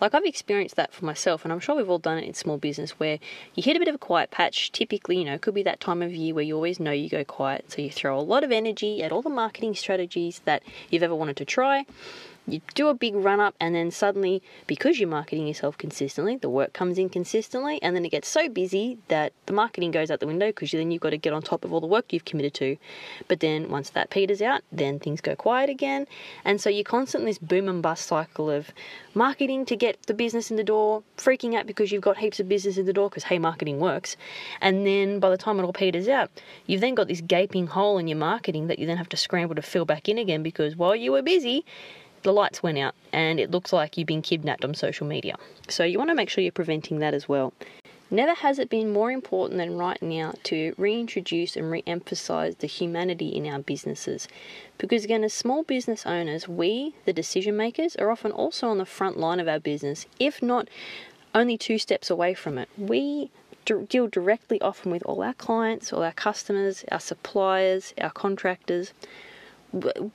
Like 0.00 0.14
I've 0.14 0.24
experienced 0.24 0.76
that 0.76 0.92
for 0.92 1.04
myself, 1.04 1.44
and 1.44 1.52
I'm 1.52 1.60
sure 1.60 1.76
we've 1.76 1.90
all 1.90 1.98
done 1.98 2.18
it 2.18 2.24
in 2.24 2.34
small 2.34 2.56
business 2.56 2.92
where 2.92 3.18
you 3.54 3.62
hit 3.62 3.76
a 3.76 3.78
bit 3.78 3.88
of 3.88 3.94
a 3.94 3.98
quiet 4.10 4.32
patch. 4.32 4.72
Typically, 4.72 5.18
you 5.18 5.24
know, 5.24 5.38
could 5.38 5.54
be 5.54 5.62
that 5.62 5.78
time 5.78 6.02
of 6.02 6.12
year 6.12 6.34
where 6.34 6.42
you 6.42 6.56
always 6.56 6.80
know 6.80 6.90
you 6.90 7.08
go 7.08 7.22
quiet. 7.22 7.70
So 7.70 7.80
you 7.80 7.90
throw 7.92 8.18
a 8.18 8.20
lot 8.20 8.42
of 8.42 8.50
energy 8.50 9.04
at 9.04 9.12
all 9.12 9.22
the 9.22 9.30
marketing 9.30 9.76
strategies 9.76 10.40
that 10.46 10.64
you've 10.90 11.04
ever 11.04 11.14
wanted 11.14 11.36
to 11.36 11.44
try 11.44 11.86
you 12.52 12.60
do 12.74 12.88
a 12.88 12.94
big 12.94 13.14
run 13.14 13.40
up, 13.40 13.54
and 13.60 13.74
then 13.74 13.90
suddenly, 13.90 14.42
because 14.66 14.98
you're 14.98 15.08
marketing 15.08 15.46
yourself 15.46 15.78
consistently, 15.78 16.36
the 16.36 16.50
work 16.50 16.72
comes 16.72 16.98
in 16.98 17.08
consistently, 17.08 17.80
and 17.82 17.96
then 17.96 18.04
it 18.04 18.10
gets 18.10 18.28
so 18.28 18.48
busy 18.48 18.98
that 19.08 19.32
the 19.46 19.52
marketing 19.52 19.90
goes 19.90 20.10
out 20.10 20.20
the 20.20 20.26
window 20.26 20.48
because 20.48 20.70
then 20.70 20.90
you've 20.90 21.00
got 21.00 21.10
to 21.10 21.18
get 21.18 21.32
on 21.32 21.42
top 21.42 21.64
of 21.64 21.72
all 21.72 21.80
the 21.80 21.86
work 21.86 22.12
you've 22.12 22.24
committed 22.24 22.54
to. 22.54 22.76
But 23.28 23.40
then 23.40 23.70
once 23.70 23.90
that 23.90 24.10
peters 24.10 24.42
out, 24.42 24.62
then 24.72 24.98
things 24.98 25.20
go 25.20 25.34
quiet 25.34 25.70
again, 25.70 26.06
and 26.44 26.60
so 26.60 26.68
you're 26.68 26.84
constantly 26.84 27.30
this 27.30 27.38
boom 27.38 27.68
and 27.68 27.82
bust 27.82 28.06
cycle 28.06 28.50
of 28.50 28.72
marketing 29.14 29.64
to 29.66 29.76
get 29.76 30.02
the 30.04 30.14
business 30.14 30.50
in 30.50 30.56
the 30.56 30.64
door, 30.64 31.02
freaking 31.16 31.54
out 31.54 31.66
because 31.66 31.92
you've 31.92 32.02
got 32.02 32.18
heaps 32.18 32.40
of 32.40 32.48
business 32.48 32.76
in 32.76 32.86
the 32.86 32.92
door 32.92 33.08
because 33.08 33.24
hey, 33.24 33.38
marketing 33.38 33.78
works, 33.78 34.16
and 34.60 34.86
then 34.86 35.20
by 35.20 35.30
the 35.30 35.36
time 35.36 35.58
it 35.58 35.62
all 35.62 35.72
peters 35.72 36.08
out, 36.08 36.30
you've 36.66 36.80
then 36.80 36.94
got 36.94 37.08
this 37.08 37.20
gaping 37.20 37.68
hole 37.68 37.98
in 37.98 38.08
your 38.08 38.18
marketing 38.18 38.66
that 38.66 38.78
you 38.78 38.86
then 38.86 38.96
have 38.96 39.08
to 39.08 39.16
scramble 39.16 39.54
to 39.54 39.62
fill 39.62 39.84
back 39.84 40.08
in 40.08 40.18
again 40.18 40.42
because 40.42 40.76
while 40.76 40.96
you 40.96 41.12
were 41.12 41.22
busy, 41.22 41.64
the 42.22 42.32
lights 42.32 42.62
went 42.62 42.78
out 42.78 42.94
and 43.12 43.40
it 43.40 43.50
looks 43.50 43.72
like 43.72 43.96
you've 43.96 44.06
been 44.06 44.22
kidnapped 44.22 44.64
on 44.64 44.74
social 44.74 45.06
media. 45.06 45.36
So 45.68 45.84
you 45.84 45.98
want 45.98 46.10
to 46.10 46.14
make 46.14 46.28
sure 46.28 46.42
you're 46.42 46.52
preventing 46.52 46.98
that 46.98 47.14
as 47.14 47.28
well. 47.28 47.52
Never 48.12 48.34
has 48.34 48.58
it 48.58 48.68
been 48.68 48.92
more 48.92 49.12
important 49.12 49.58
than 49.58 49.78
right 49.78 50.00
now 50.02 50.34
to 50.44 50.74
reintroduce 50.76 51.56
and 51.56 51.70
re 51.70 51.84
emphasize 51.86 52.56
the 52.56 52.66
humanity 52.66 53.28
in 53.28 53.46
our 53.46 53.60
businesses. 53.60 54.26
Because, 54.78 55.04
again, 55.04 55.22
as 55.22 55.32
small 55.32 55.62
business 55.62 56.04
owners, 56.04 56.48
we, 56.48 56.96
the 57.04 57.12
decision 57.12 57.56
makers, 57.56 57.94
are 57.96 58.10
often 58.10 58.32
also 58.32 58.66
on 58.66 58.78
the 58.78 58.84
front 58.84 59.16
line 59.16 59.38
of 59.38 59.46
our 59.46 59.60
business, 59.60 60.06
if 60.18 60.42
not 60.42 60.66
only 61.36 61.56
two 61.56 61.78
steps 61.78 62.10
away 62.10 62.34
from 62.34 62.58
it. 62.58 62.68
We 62.76 63.30
deal 63.64 64.08
directly 64.08 64.60
often 64.60 64.90
with 64.90 65.04
all 65.04 65.22
our 65.22 65.34
clients, 65.34 65.92
all 65.92 66.02
our 66.02 66.12
customers, 66.12 66.84
our 66.90 66.98
suppliers, 66.98 67.94
our 68.00 68.10
contractors 68.10 68.92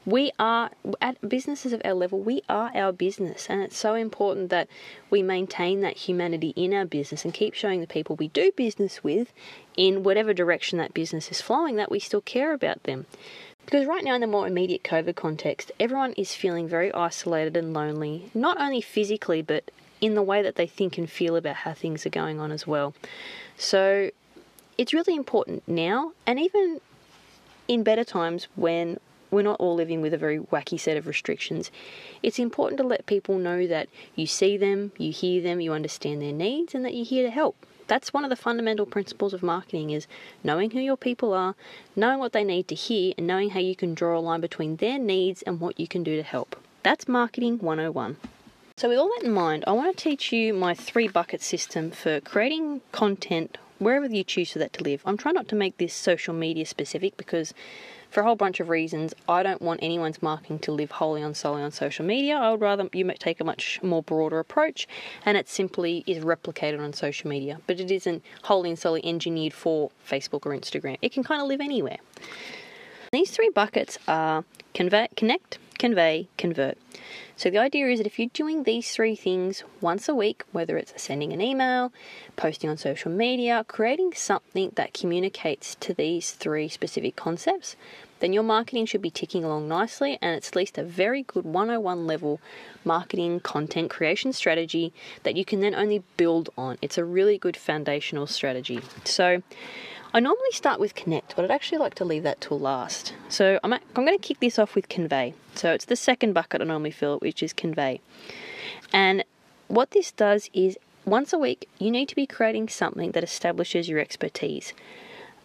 we 0.05 0.31
are 0.37 0.69
at 1.01 1.29
businesses 1.29 1.71
of 1.71 1.81
our 1.85 1.93
level 1.93 2.19
we 2.19 2.41
are 2.49 2.71
our 2.75 2.91
business 2.91 3.47
and 3.49 3.61
it's 3.61 3.77
so 3.77 3.95
important 3.95 4.49
that 4.49 4.67
we 5.09 5.21
maintain 5.21 5.79
that 5.81 5.95
humanity 5.95 6.53
in 6.57 6.73
our 6.73 6.85
business 6.85 7.23
and 7.23 7.33
keep 7.33 7.53
showing 7.53 7.79
the 7.79 7.87
people 7.87 8.17
we 8.17 8.27
do 8.27 8.51
business 8.57 9.03
with 9.03 9.31
in 9.77 10.03
whatever 10.03 10.33
direction 10.33 10.77
that 10.77 10.93
business 10.93 11.31
is 11.31 11.39
flowing 11.39 11.77
that 11.77 11.89
we 11.89 11.99
still 11.99 12.21
care 12.21 12.53
about 12.53 12.83
them 12.83 13.05
because 13.65 13.87
right 13.87 14.03
now, 14.03 14.13
in 14.13 14.21
the 14.21 14.27
more 14.27 14.47
immediate 14.47 14.83
COVID 14.83 15.15
context, 15.15 15.71
everyone 15.79 16.13
is 16.13 16.35
feeling 16.35 16.67
very 16.67 16.93
isolated 16.93 17.57
and 17.57 17.73
lonely, 17.73 18.29
not 18.33 18.61
only 18.61 18.79
physically, 18.79 19.41
but 19.41 19.71
in 20.01 20.13
the 20.13 20.21
way 20.21 20.43
that 20.43 20.55
they 20.55 20.67
think 20.67 20.97
and 20.97 21.09
feel 21.09 21.35
about 21.35 21.55
how 21.57 21.73
things 21.73 22.05
are 22.05 22.11
going 22.11 22.39
on 22.39 22.51
as 22.51 22.67
well. 22.67 22.93
So 23.57 24.11
it's 24.77 24.93
really 24.93 25.15
important 25.15 25.63
now, 25.67 26.11
and 26.27 26.39
even 26.39 26.79
in 27.67 27.81
better 27.81 28.03
times 28.03 28.47
when 28.55 28.99
we're 29.35 29.43
not 29.43 29.59
all 29.59 29.75
living 29.75 30.01
with 30.01 30.13
a 30.13 30.17
very 30.17 30.39
wacky 30.39 30.79
set 30.79 30.97
of 30.97 31.05
restrictions, 31.05 31.69
it's 32.23 32.39
important 32.39 32.79
to 32.79 32.87
let 32.87 33.05
people 33.05 33.37
know 33.37 33.67
that 33.67 33.89
you 34.15 34.25
see 34.25 34.57
them, 34.57 34.91
you 34.97 35.11
hear 35.11 35.41
them, 35.41 35.59
you 35.61 35.73
understand 35.73 36.21
their 36.21 36.31
needs, 36.31 36.73
and 36.73 36.83
that 36.85 36.95
you're 36.95 37.05
here 37.05 37.23
to 37.23 37.29
help. 37.29 37.65
That's 37.87 38.13
one 38.13 38.23
of 38.23 38.31
the 38.31 38.35
fundamental 38.35 38.85
principles 38.85 39.33
of 39.33 39.43
marketing 39.43 39.91
is 39.91 40.07
knowing 40.43 40.71
who 40.71 40.79
your 40.79 40.97
people 40.97 41.33
are, 41.33 41.53
knowing 41.95 42.17
what 42.17 42.33
they 42.33 42.43
need 42.43 42.67
to 42.69 42.75
hear, 42.75 43.13
and 43.17 43.27
knowing 43.27 43.51
how 43.51 43.59
you 43.59 43.75
can 43.75 43.93
draw 43.93 44.17
a 44.17 44.19
line 44.19 44.41
between 44.41 44.77
their 44.77 44.97
needs 44.97 45.43
and 45.43 45.59
what 45.59 45.79
you 45.79 45.87
can 45.87 46.01
do 46.01 46.15
to 46.15 46.23
help. 46.23 46.55
That's 46.81 47.07
marketing 47.07 47.59
101. 47.59 48.17
So, 48.77 48.89
with 48.89 48.97
all 48.97 49.09
that 49.17 49.25
in 49.25 49.31
mind, 49.31 49.63
I 49.67 49.71
want 49.73 49.95
to 49.95 50.03
teach 50.03 50.31
you 50.31 50.53
my 50.53 50.73
three 50.73 51.07
bucket 51.07 51.41
system 51.41 51.91
for 51.91 52.19
creating 52.19 52.81
content 52.91 53.57
wherever 53.79 54.05
you 54.07 54.23
choose 54.23 54.51
for 54.51 54.59
that 54.59 54.73
to 54.73 54.83
live. 54.83 55.01
I'm 55.05 55.17
trying 55.17 55.35
not 55.35 55.47
to 55.49 55.55
make 55.55 55.77
this 55.77 55.93
social 55.93 56.33
media 56.33 56.65
specific 56.65 57.17
because 57.17 57.53
for 58.09 58.21
a 58.21 58.23
whole 58.23 58.35
bunch 58.35 58.59
of 58.59 58.69
reasons, 58.69 59.13
I 59.27 59.43
don't 59.43 59.61
want 59.61 59.81
anyone's 59.83 60.21
marketing 60.21 60.59
to 60.59 60.71
live 60.71 60.91
wholly 60.91 61.21
on 61.21 61.33
solely 61.33 61.63
on 61.63 61.71
social 61.71 62.05
media. 62.05 62.37
I 62.37 62.51
would 62.51 62.61
rather 62.61 62.87
you 62.93 63.11
take 63.19 63.41
a 63.41 63.43
much 63.43 63.81
more 63.83 64.03
broader 64.03 64.39
approach, 64.39 64.87
and 65.25 65.37
it 65.37 65.49
simply 65.49 66.03
is 66.07 66.23
replicated 66.23 66.79
on 66.79 66.93
social 66.93 67.29
media. 67.29 67.59
But 67.67 67.79
it 67.79 67.91
isn't 67.91 68.23
wholly 68.43 68.69
and 68.69 68.79
solely 68.79 69.05
engineered 69.05 69.53
for 69.53 69.91
Facebook 70.09 70.45
or 70.45 70.51
Instagram. 70.51 70.97
It 71.01 71.11
can 71.11 71.23
kind 71.23 71.41
of 71.41 71.47
live 71.47 71.59
anywhere. 71.59 71.97
These 73.11 73.31
three 73.31 73.49
buckets 73.49 73.97
are 74.07 74.45
convey, 74.73 75.09
connect, 75.17 75.57
convey, 75.77 76.29
convert. 76.37 76.77
So 77.35 77.49
the 77.49 77.57
idea 77.57 77.87
is 77.87 77.99
that 77.99 78.07
if 78.07 78.17
you're 78.17 78.29
doing 78.33 78.63
these 78.63 78.91
three 78.91 79.15
things 79.15 79.63
once 79.81 80.07
a 80.07 80.15
week, 80.15 80.43
whether 80.51 80.77
it's 80.77 80.93
sending 81.01 81.33
an 81.33 81.41
email, 81.41 81.91
posting 82.35 82.69
on 82.69 82.77
social 82.77 83.11
media, 83.11 83.65
creating 83.67 84.13
something 84.13 84.71
that 84.75 84.93
communicates 84.93 85.75
to 85.75 85.93
these 85.93 86.31
three 86.31 86.69
specific 86.69 87.15
concepts, 87.15 87.75
then 88.19 88.33
your 88.33 88.43
marketing 88.43 88.85
should 88.85 89.01
be 89.01 89.09
ticking 89.09 89.43
along 89.43 89.67
nicely 89.67 90.17
and 90.21 90.35
it's 90.35 90.49
at 90.49 90.55
least 90.55 90.77
a 90.77 90.83
very 90.83 91.23
good 91.23 91.45
101 91.45 92.07
level 92.07 92.39
marketing 92.83 93.39
content 93.39 93.89
creation 93.89 94.31
strategy 94.33 94.93
that 95.23 95.35
you 95.35 95.45
can 95.45 95.59
then 95.59 95.75
only 95.75 96.03
build 96.17 96.49
on. 96.57 96.77
It's 96.81 96.97
a 96.97 97.05
really 97.05 97.37
good 97.37 97.57
foundational 97.57 98.27
strategy. 98.27 98.81
So 99.03 99.41
I 100.13 100.19
normally 100.21 100.51
start 100.51 100.79
with 100.79 100.95
connect, 100.95 101.35
but 101.35 101.43
I'd 101.43 101.51
actually 101.51 101.79
like 101.79 101.95
to 101.95 102.05
leave 102.05 102.23
that 102.23 102.39
till 102.39 102.59
last. 102.59 103.13
So 103.27 103.59
I'm, 103.63 103.73
I'm 103.73 103.81
going 103.93 104.17
to 104.17 104.27
kick 104.27 104.39
this 104.39 104.57
off 104.57 104.73
with 104.73 104.87
convey. 104.87 105.33
So 105.55 105.71
it's 105.73 105.85
the 105.85 105.97
second 105.97 106.33
bucket 106.33 106.61
I 106.61 106.63
normally 106.63 106.91
fill, 106.91 107.19
which 107.19 107.43
is 107.43 107.51
convey. 107.51 107.99
And 108.93 109.25
what 109.67 109.91
this 109.91 110.11
does 110.11 110.49
is 110.53 110.77
once 111.05 111.33
a 111.33 111.37
week, 111.37 111.67
you 111.79 111.91
need 111.91 112.07
to 112.09 112.15
be 112.15 112.25
creating 112.25 112.69
something 112.69 113.11
that 113.11 113.23
establishes 113.23 113.89
your 113.89 113.99
expertise. 113.99 114.73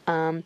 Um, 0.07 0.45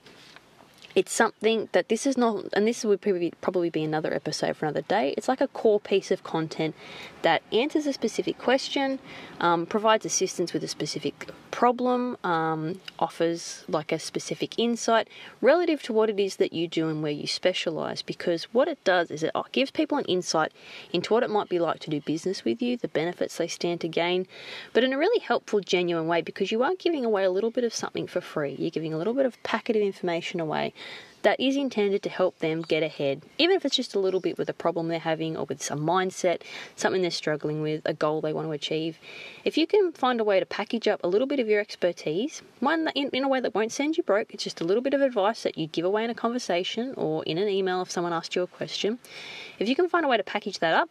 it's 0.95 1.13
something 1.13 1.69
that 1.73 1.89
this 1.89 2.07
is 2.07 2.17
not, 2.17 2.45
and 2.53 2.67
this 2.67 2.85
would 2.85 3.01
probably, 3.01 3.33
probably 3.41 3.71
be 3.71 3.83
another 3.83 4.15
episode 4.15 4.57
for 4.57 4.67
another 4.67 4.83
day. 4.83 5.15
It's 5.17 5.29
like 5.29 5.41
a 5.41 5.49
core 5.49 5.81
piece 5.81 6.11
of 6.11 6.23
content 6.23 6.75
that 7.23 7.43
answers 7.53 7.87
a 7.87 7.93
specific 7.93 8.39
question, 8.39 8.99
um, 9.41 9.67
provides 9.67 10.05
assistance 10.07 10.53
with 10.53 10.63
a 10.63 10.69
specific 10.69 11.31
problem, 11.51 12.17
um, 12.23 12.81
offers 12.99 13.65
like 13.69 13.93
a 13.93 13.99
specific 13.99 14.59
insight 14.59 15.09
relative 15.41 15.83
to 15.83 15.93
what 15.93 16.11
it 16.11 16.21
is 16.21 16.37
that 16.37 16.53
you 16.53 16.69
do 16.69 16.89
and 16.89 17.03
where 17.03 17.13
you 17.13 17.27
specialize. 17.27 18.03
Because 18.03 18.45
what 18.53 18.69
it 18.69 18.83
does 18.85 19.11
is 19.11 19.23
it 19.23 19.33
gives 19.53 19.71
people 19.71 19.99
an 19.99 20.05
insight 20.05 20.53
into 20.93 21.13
what 21.13 21.23
it 21.23 21.31
might 21.31 21.49
be 21.49 21.59
like 21.59 21.81
to 21.81 21.91
do 21.91 22.01
business 22.01 22.45
with 22.45 22.61
you, 22.61 22.77
the 22.77 22.89
benefits 22.89 23.37
they 23.37 23.49
stand 23.49 23.81
to 23.81 23.89
gain, 23.89 24.27
but 24.73 24.85
in 24.85 24.93
a 24.93 24.99
really 24.99 25.21
helpful, 25.21 25.61
genuine 25.61 26.07
way 26.07 26.23
because 26.23 26.53
you 26.53 26.63
are 26.63 26.75
giving 26.79 27.05
away 27.05 27.25
a 27.25 27.31
little 27.31 27.51
bit 27.51 27.65
of 27.65 27.75
something 27.75 28.07
for 28.07 28.21
free. 28.21 28.55
You're 28.59 28.71
giving 28.71 28.93
a 28.93 28.99
little 28.99 29.15
bit 29.15 29.27
of 29.27 29.43
packet 29.43 29.77
of 29.77 29.83
information 29.83 30.41
away 30.41 30.73
that 31.25 31.41
is 31.41 31.57
intended 31.57 32.03
to 32.03 32.11
help 32.11 32.38
them 32.38 32.61
get 32.61 32.83
ahead, 32.83 33.23
even 33.38 33.57
if 33.57 33.64
it's 33.64 33.75
just 33.75 33.95
a 33.95 33.99
little 33.99 34.21
bit 34.21 34.37
with 34.37 34.49
a 34.50 34.53
problem 34.53 34.88
they're 34.88 34.99
having 34.99 35.38
or 35.38 35.47
with 35.47 35.62
some 35.62 35.81
mindset, 35.81 36.43
something 36.76 37.00
they're 37.00 37.11
struggling 37.11 37.62
with, 37.62 37.81
a 37.87 37.95
goal 37.95 38.21
they 38.21 38.33
want 38.33 38.47
to 38.47 38.53
achieve. 38.53 38.99
If 39.43 39.57
you 39.57 39.67
can 39.67 39.93
find 39.93 40.21
a 40.21 40.25
way 40.25 40.38
to 40.38 40.45
package 40.45 40.87
up 40.87 41.03
a 41.03 41.09
little 41.09 41.26
bit 41.26 41.41
of 41.41 41.49
your 41.49 41.61
expertise, 41.61 42.43
one 42.61 42.91
in, 42.95 43.09
in 43.09 43.25
a 43.25 43.29
way 43.29 43.41
that 43.41 43.55
won't 43.55 43.73
send 43.73 43.97
you 43.97 44.03
broke, 44.03 44.35
it's 44.35 44.45
just 44.45 44.61
a 44.61 44.64
little 44.64 44.83
bit 44.83 44.93
of 44.93 45.00
advice 45.00 45.43
that 45.45 45.57
you 45.57 45.67
give 45.67 45.87
away 45.87 46.05
in 46.05 46.11
a 46.11 46.14
conversation 46.14 46.93
or 46.99 47.25
in 47.25 47.38
an 47.38 47.49
email 47.49 47.81
if 47.81 47.91
someone 47.91 48.12
asked 48.12 48.37
you 48.37 48.43
a 48.43 48.47
question. 48.47 48.99
If 49.59 49.67
you 49.67 49.75
can 49.75 49.88
find 49.88 50.05
a 50.05 50.09
way 50.09 50.19
to 50.19 50.23
package 50.23 50.59
that 50.59 50.75
up 50.75 50.91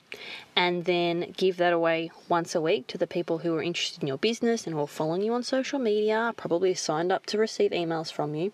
and 0.55 0.85
then 0.85 1.31
give 1.37 1.57
that 1.57 1.73
away 1.73 2.09
once 2.27 2.55
a 2.55 2.61
week 2.61 2.87
to 2.87 2.97
the 2.97 3.05
people 3.05 3.37
who 3.37 3.53
are 3.55 3.61
interested 3.61 4.01
in 4.01 4.07
your 4.07 4.17
business 4.17 4.65
and 4.65 4.73
who 4.75 4.81
are 4.81 4.87
following 4.87 5.21
you 5.21 5.33
on 5.33 5.43
social 5.43 5.77
media, 5.77 6.33
probably 6.37 6.73
signed 6.73 7.11
up 7.11 7.27
to 7.27 7.37
receive 7.37 7.69
emails 7.69 8.11
from 8.11 8.33
you, 8.33 8.51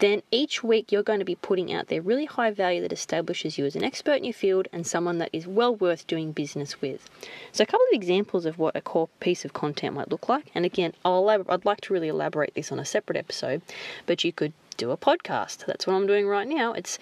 then 0.00 0.22
each 0.30 0.64
week 0.64 0.90
you're 0.90 1.02
going 1.02 1.18
to 1.18 1.24
be 1.24 1.34
putting 1.36 1.72
out 1.72 1.88
there 1.88 2.02
really 2.02 2.24
high 2.24 2.50
value 2.50 2.80
that 2.82 2.92
establishes 2.92 3.56
you 3.56 3.64
as 3.64 3.76
an 3.76 3.84
expert 3.84 4.16
in 4.16 4.24
your 4.24 4.34
field 4.34 4.66
and 4.72 4.86
someone 4.86 5.18
that 5.18 5.30
is 5.32 5.46
well 5.46 5.74
worth 5.74 6.06
doing 6.06 6.32
business 6.32 6.80
with. 6.80 7.08
So, 7.52 7.62
a 7.62 7.66
couple 7.66 7.86
of 7.90 7.96
examples 7.96 8.46
of 8.46 8.58
what 8.58 8.76
a 8.76 8.80
core 8.80 9.08
piece 9.20 9.44
of 9.44 9.52
content 9.52 9.94
might 9.94 10.10
look 10.10 10.28
like, 10.28 10.50
and 10.54 10.64
again, 10.64 10.94
I'll, 11.04 11.28
I'd 11.28 11.64
like 11.64 11.80
to 11.82 11.92
really 11.92 12.08
elaborate 12.08 12.54
this 12.54 12.72
on 12.72 12.78
a 12.78 12.84
separate 12.84 13.16
episode, 13.16 13.62
but 14.06 14.24
you 14.24 14.32
could 14.32 14.52
do 14.80 14.90
a 14.90 14.96
podcast. 14.96 15.66
That's 15.66 15.86
what 15.86 15.92
I'm 15.92 16.06
doing 16.06 16.26
right 16.26 16.48
now. 16.48 16.72
It's 16.72 16.98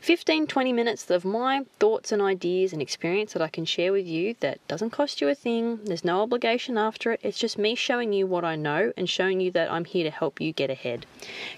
15 0.00 0.46
20 0.46 0.72
minutes 0.72 1.10
of 1.10 1.24
my 1.24 1.62
thoughts 1.80 2.12
and 2.12 2.22
ideas 2.22 2.72
and 2.72 2.80
experience 2.80 3.32
that 3.32 3.42
I 3.42 3.48
can 3.48 3.64
share 3.64 3.92
with 3.92 4.06
you 4.06 4.36
that 4.40 4.66
doesn't 4.68 4.90
cost 4.90 5.20
you 5.20 5.28
a 5.28 5.34
thing. 5.34 5.80
There's 5.84 6.04
no 6.04 6.22
obligation 6.22 6.78
after 6.78 7.10
it. 7.10 7.20
It's 7.24 7.38
just 7.38 7.58
me 7.58 7.74
showing 7.74 8.12
you 8.12 8.28
what 8.28 8.44
I 8.44 8.54
know 8.54 8.92
and 8.96 9.10
showing 9.10 9.40
you 9.40 9.50
that 9.50 9.72
I'm 9.72 9.84
here 9.84 10.04
to 10.04 10.10
help 10.10 10.40
you 10.40 10.52
get 10.52 10.70
ahead. 10.70 11.04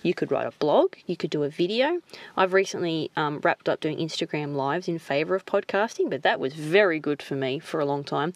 You 0.02 0.14
could 0.14 0.32
write 0.32 0.46
a 0.46 0.52
blog, 0.52 0.94
you 1.06 1.18
could 1.18 1.28
do 1.28 1.42
a 1.42 1.50
video. 1.50 2.00
I've 2.34 2.54
recently 2.54 3.10
um, 3.14 3.40
wrapped 3.42 3.68
up 3.68 3.80
doing 3.80 3.98
Instagram 3.98 4.54
lives 4.54 4.88
in 4.88 4.98
favor 4.98 5.34
of 5.34 5.44
podcasting, 5.44 6.08
but 6.08 6.22
that 6.22 6.40
was 6.40 6.54
very 6.54 6.98
good 6.98 7.20
for 7.22 7.34
me 7.34 7.58
for 7.58 7.78
a 7.78 7.84
long 7.84 8.04
time. 8.04 8.32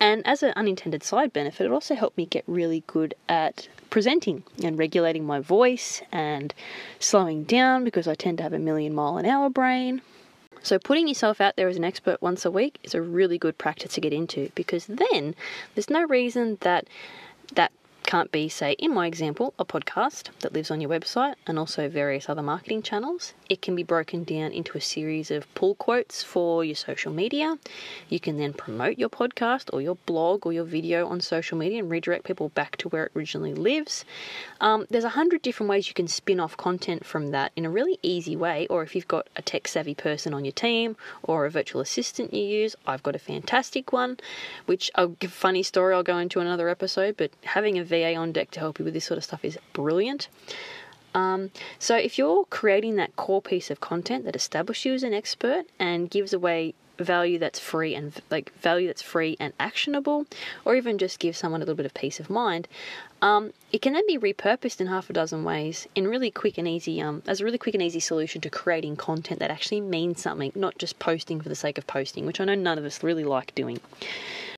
And 0.00 0.26
as 0.26 0.42
an 0.42 0.54
unintended 0.56 1.02
side 1.02 1.34
benefit, 1.34 1.66
it 1.66 1.72
also 1.72 1.94
helped 1.94 2.16
me 2.16 2.24
get 2.24 2.44
really 2.46 2.84
good 2.86 3.14
at 3.28 3.68
presenting 3.90 4.44
and 4.62 4.78
regulating 4.78 5.26
my 5.26 5.40
voice 5.40 6.02
and 6.12 6.54
slowing 6.98 7.44
down 7.44 7.84
because 7.84 8.08
I 8.08 8.14
tend 8.14 8.38
to 8.38 8.42
have 8.44 8.52
a 8.52 8.58
million 8.58 8.94
mile 8.94 9.18
an 9.18 9.26
hour 9.26 9.50
brain. 9.50 10.02
So, 10.62 10.78
putting 10.78 11.08
yourself 11.08 11.40
out 11.40 11.56
there 11.56 11.68
as 11.68 11.76
an 11.76 11.84
expert 11.84 12.20
once 12.20 12.44
a 12.44 12.50
week 12.50 12.78
is 12.82 12.94
a 12.94 13.00
really 13.00 13.38
good 13.38 13.56
practice 13.56 13.94
to 13.94 14.00
get 14.00 14.12
into 14.12 14.50
because 14.54 14.86
then 14.86 15.34
there's 15.74 15.90
no 15.90 16.04
reason 16.06 16.58
that 16.60 16.86
that 17.54 17.72
can't 18.10 18.32
be, 18.32 18.48
say, 18.48 18.72
in 18.72 18.92
my 18.92 19.06
example, 19.06 19.54
a 19.56 19.64
podcast 19.64 20.30
that 20.40 20.52
lives 20.52 20.68
on 20.68 20.80
your 20.80 20.90
website 20.90 21.36
and 21.46 21.56
also 21.56 21.88
various 21.88 22.28
other 22.28 22.42
marketing 22.42 22.82
channels. 22.82 23.34
It 23.48 23.62
can 23.62 23.76
be 23.76 23.84
broken 23.84 24.24
down 24.24 24.50
into 24.50 24.76
a 24.76 24.80
series 24.80 25.30
of 25.30 25.46
pull 25.54 25.76
quotes 25.76 26.20
for 26.20 26.64
your 26.64 26.74
social 26.74 27.12
media. 27.12 27.56
You 28.08 28.18
can 28.18 28.36
then 28.36 28.52
promote 28.52 28.98
your 28.98 29.10
podcast 29.10 29.72
or 29.72 29.80
your 29.80 29.94
blog 30.06 30.44
or 30.44 30.52
your 30.52 30.64
video 30.64 31.06
on 31.06 31.20
social 31.20 31.56
media 31.56 31.78
and 31.78 31.88
redirect 31.88 32.24
people 32.24 32.48
back 32.48 32.76
to 32.78 32.88
where 32.88 33.04
it 33.04 33.12
originally 33.14 33.54
lives. 33.54 34.04
Um, 34.60 34.86
there's 34.90 35.04
a 35.04 35.10
hundred 35.10 35.42
different 35.42 35.70
ways 35.70 35.86
you 35.86 35.94
can 35.94 36.08
spin 36.08 36.40
off 36.40 36.56
content 36.56 37.06
from 37.06 37.30
that 37.30 37.52
in 37.54 37.64
a 37.64 37.70
really 37.70 38.00
easy 38.02 38.34
way, 38.34 38.66
or 38.66 38.82
if 38.82 38.96
you've 38.96 39.06
got 39.06 39.28
a 39.36 39.42
tech 39.42 39.68
savvy 39.68 39.94
person 39.94 40.34
on 40.34 40.44
your 40.44 40.52
team 40.52 40.96
or 41.22 41.46
a 41.46 41.50
virtual 41.50 41.80
assistant 41.80 42.34
you 42.34 42.42
use, 42.42 42.74
I've 42.88 43.04
got 43.04 43.14
a 43.14 43.20
fantastic 43.20 43.92
one, 43.92 44.18
which 44.66 44.90
a 44.96 45.08
funny 45.28 45.62
story 45.62 45.94
I'll 45.94 46.02
go 46.02 46.18
into 46.18 46.40
another 46.40 46.68
episode, 46.68 47.16
but 47.16 47.30
having 47.44 47.78
a 47.78 47.84
VA 48.00 48.14
on 48.14 48.32
deck 48.32 48.50
to 48.52 48.60
help 48.60 48.78
you 48.78 48.84
with 48.84 48.94
this 48.94 49.04
sort 49.04 49.18
of 49.18 49.24
stuff 49.24 49.44
is 49.44 49.58
brilliant. 49.72 50.28
Um, 51.14 51.50
so 51.78 51.96
if 51.96 52.18
you're 52.18 52.44
creating 52.46 52.96
that 52.96 53.16
core 53.16 53.42
piece 53.42 53.70
of 53.70 53.80
content 53.80 54.24
that 54.24 54.36
establishes 54.36 54.84
you 54.84 54.94
as 54.94 55.02
an 55.02 55.14
expert 55.14 55.66
and 55.78 56.08
gives 56.08 56.32
away 56.32 56.74
value 56.98 57.38
that's 57.38 57.58
free 57.58 57.94
and 57.94 58.20
like 58.30 58.52
value 58.60 58.86
that's 58.86 59.02
free 59.02 59.36
and 59.40 59.52
actionable, 59.58 60.26
or 60.64 60.76
even 60.76 60.98
just 60.98 61.18
give 61.18 61.36
someone 61.36 61.60
a 61.60 61.64
little 61.64 61.74
bit 61.74 61.86
of 61.86 61.94
peace 61.94 62.20
of 62.20 62.30
mind, 62.30 62.68
um, 63.22 63.52
it 63.72 63.82
can 63.82 63.92
then 63.92 64.06
be 64.06 64.18
repurposed 64.18 64.80
in 64.80 64.86
half 64.86 65.10
a 65.10 65.12
dozen 65.12 65.44
ways 65.44 65.88
in 65.94 66.06
really 66.06 66.30
quick 66.30 66.58
and 66.58 66.68
easy 66.68 67.00
um, 67.00 67.22
as 67.26 67.40
a 67.40 67.44
really 67.44 67.58
quick 67.58 67.74
and 67.74 67.82
easy 67.82 68.00
solution 68.00 68.40
to 68.40 68.50
creating 68.50 68.96
content 68.96 69.40
that 69.40 69.50
actually 69.50 69.80
means 69.80 70.20
something, 70.20 70.52
not 70.54 70.78
just 70.78 70.98
posting 70.98 71.40
for 71.40 71.48
the 71.48 71.54
sake 71.54 71.78
of 71.78 71.86
posting, 71.86 72.26
which 72.26 72.40
I 72.40 72.44
know 72.44 72.54
none 72.54 72.78
of 72.78 72.84
us 72.84 73.02
really 73.02 73.24
like 73.24 73.54
doing. 73.54 73.80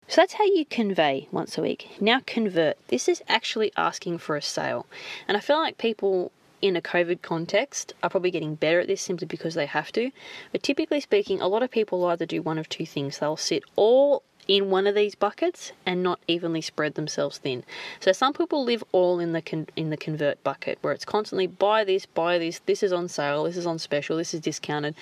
So 0.09 0.21
that's 0.21 0.35
how 0.35 0.45
you 0.45 0.65
convey 0.67 1.29
once 1.31 1.57
a 1.57 1.63
week. 1.63 1.89
Now 2.01 2.21
convert. 2.27 2.77
This 2.89 3.09
is 3.09 3.23
actually 3.29 3.73
asking 3.77 4.19
for 4.19 4.37
a 4.37 4.43
sale. 4.43 4.87
And 5.27 5.37
I 5.37 5.41
feel 5.41 5.57
like 5.57 5.79
people 5.79 6.33
in 6.61 6.77
a 6.77 6.81
COVID 6.81 7.23
context 7.23 7.93
are 8.03 8.11
probably 8.11 8.31
getting 8.31 8.55
better 8.55 8.81
at 8.81 8.87
this 8.87 9.03
simply 9.03 9.27
because 9.27 9.55
they 9.55 9.67
have 9.67 9.91
to. 9.93 10.11
But 10.53 10.63
typically 10.63 11.01
speaking, 11.01 11.41
a 11.41 11.49
lot 11.49 11.63
of 11.63 11.71
people 11.71 12.05
either 12.07 12.25
do 12.25 12.41
one 12.41 12.59
of 12.59 12.69
two 12.69 12.87
things. 12.87 13.19
They'll 13.19 13.37
sit 13.37 13.65
all 13.75 14.23
in 14.49 14.71
one 14.71 14.87
of 14.87 14.95
these 14.95 15.15
buckets 15.15 15.73
and 15.87 16.03
not 16.03 16.19
evenly 16.27 16.61
spread 16.61 16.95
themselves 16.95 17.39
thin. 17.39 17.63
So 18.01 18.13
some 18.13 18.33
people 18.33 18.65
live 18.65 18.83
all 18.93 19.21
in 19.21 19.33
the 19.33 19.43
con- 19.43 19.69
in 19.77 19.91
the 19.91 19.97
convert 19.97 20.43
bucket 20.43 20.79
where 20.83 20.93
it's 20.93 21.05
constantly 21.05 21.47
buy 21.47 21.85
this, 21.85 22.07
buy 22.07 22.39
this, 22.39 22.61
this 22.67 22.83
is 22.83 22.93
on 22.93 23.09
sale, 23.09 23.45
this 23.45 23.57
is 23.57 23.67
on 23.67 23.79
special, 23.79 24.17
this 24.17 24.35
is 24.35 24.41
discounted. 24.41 24.95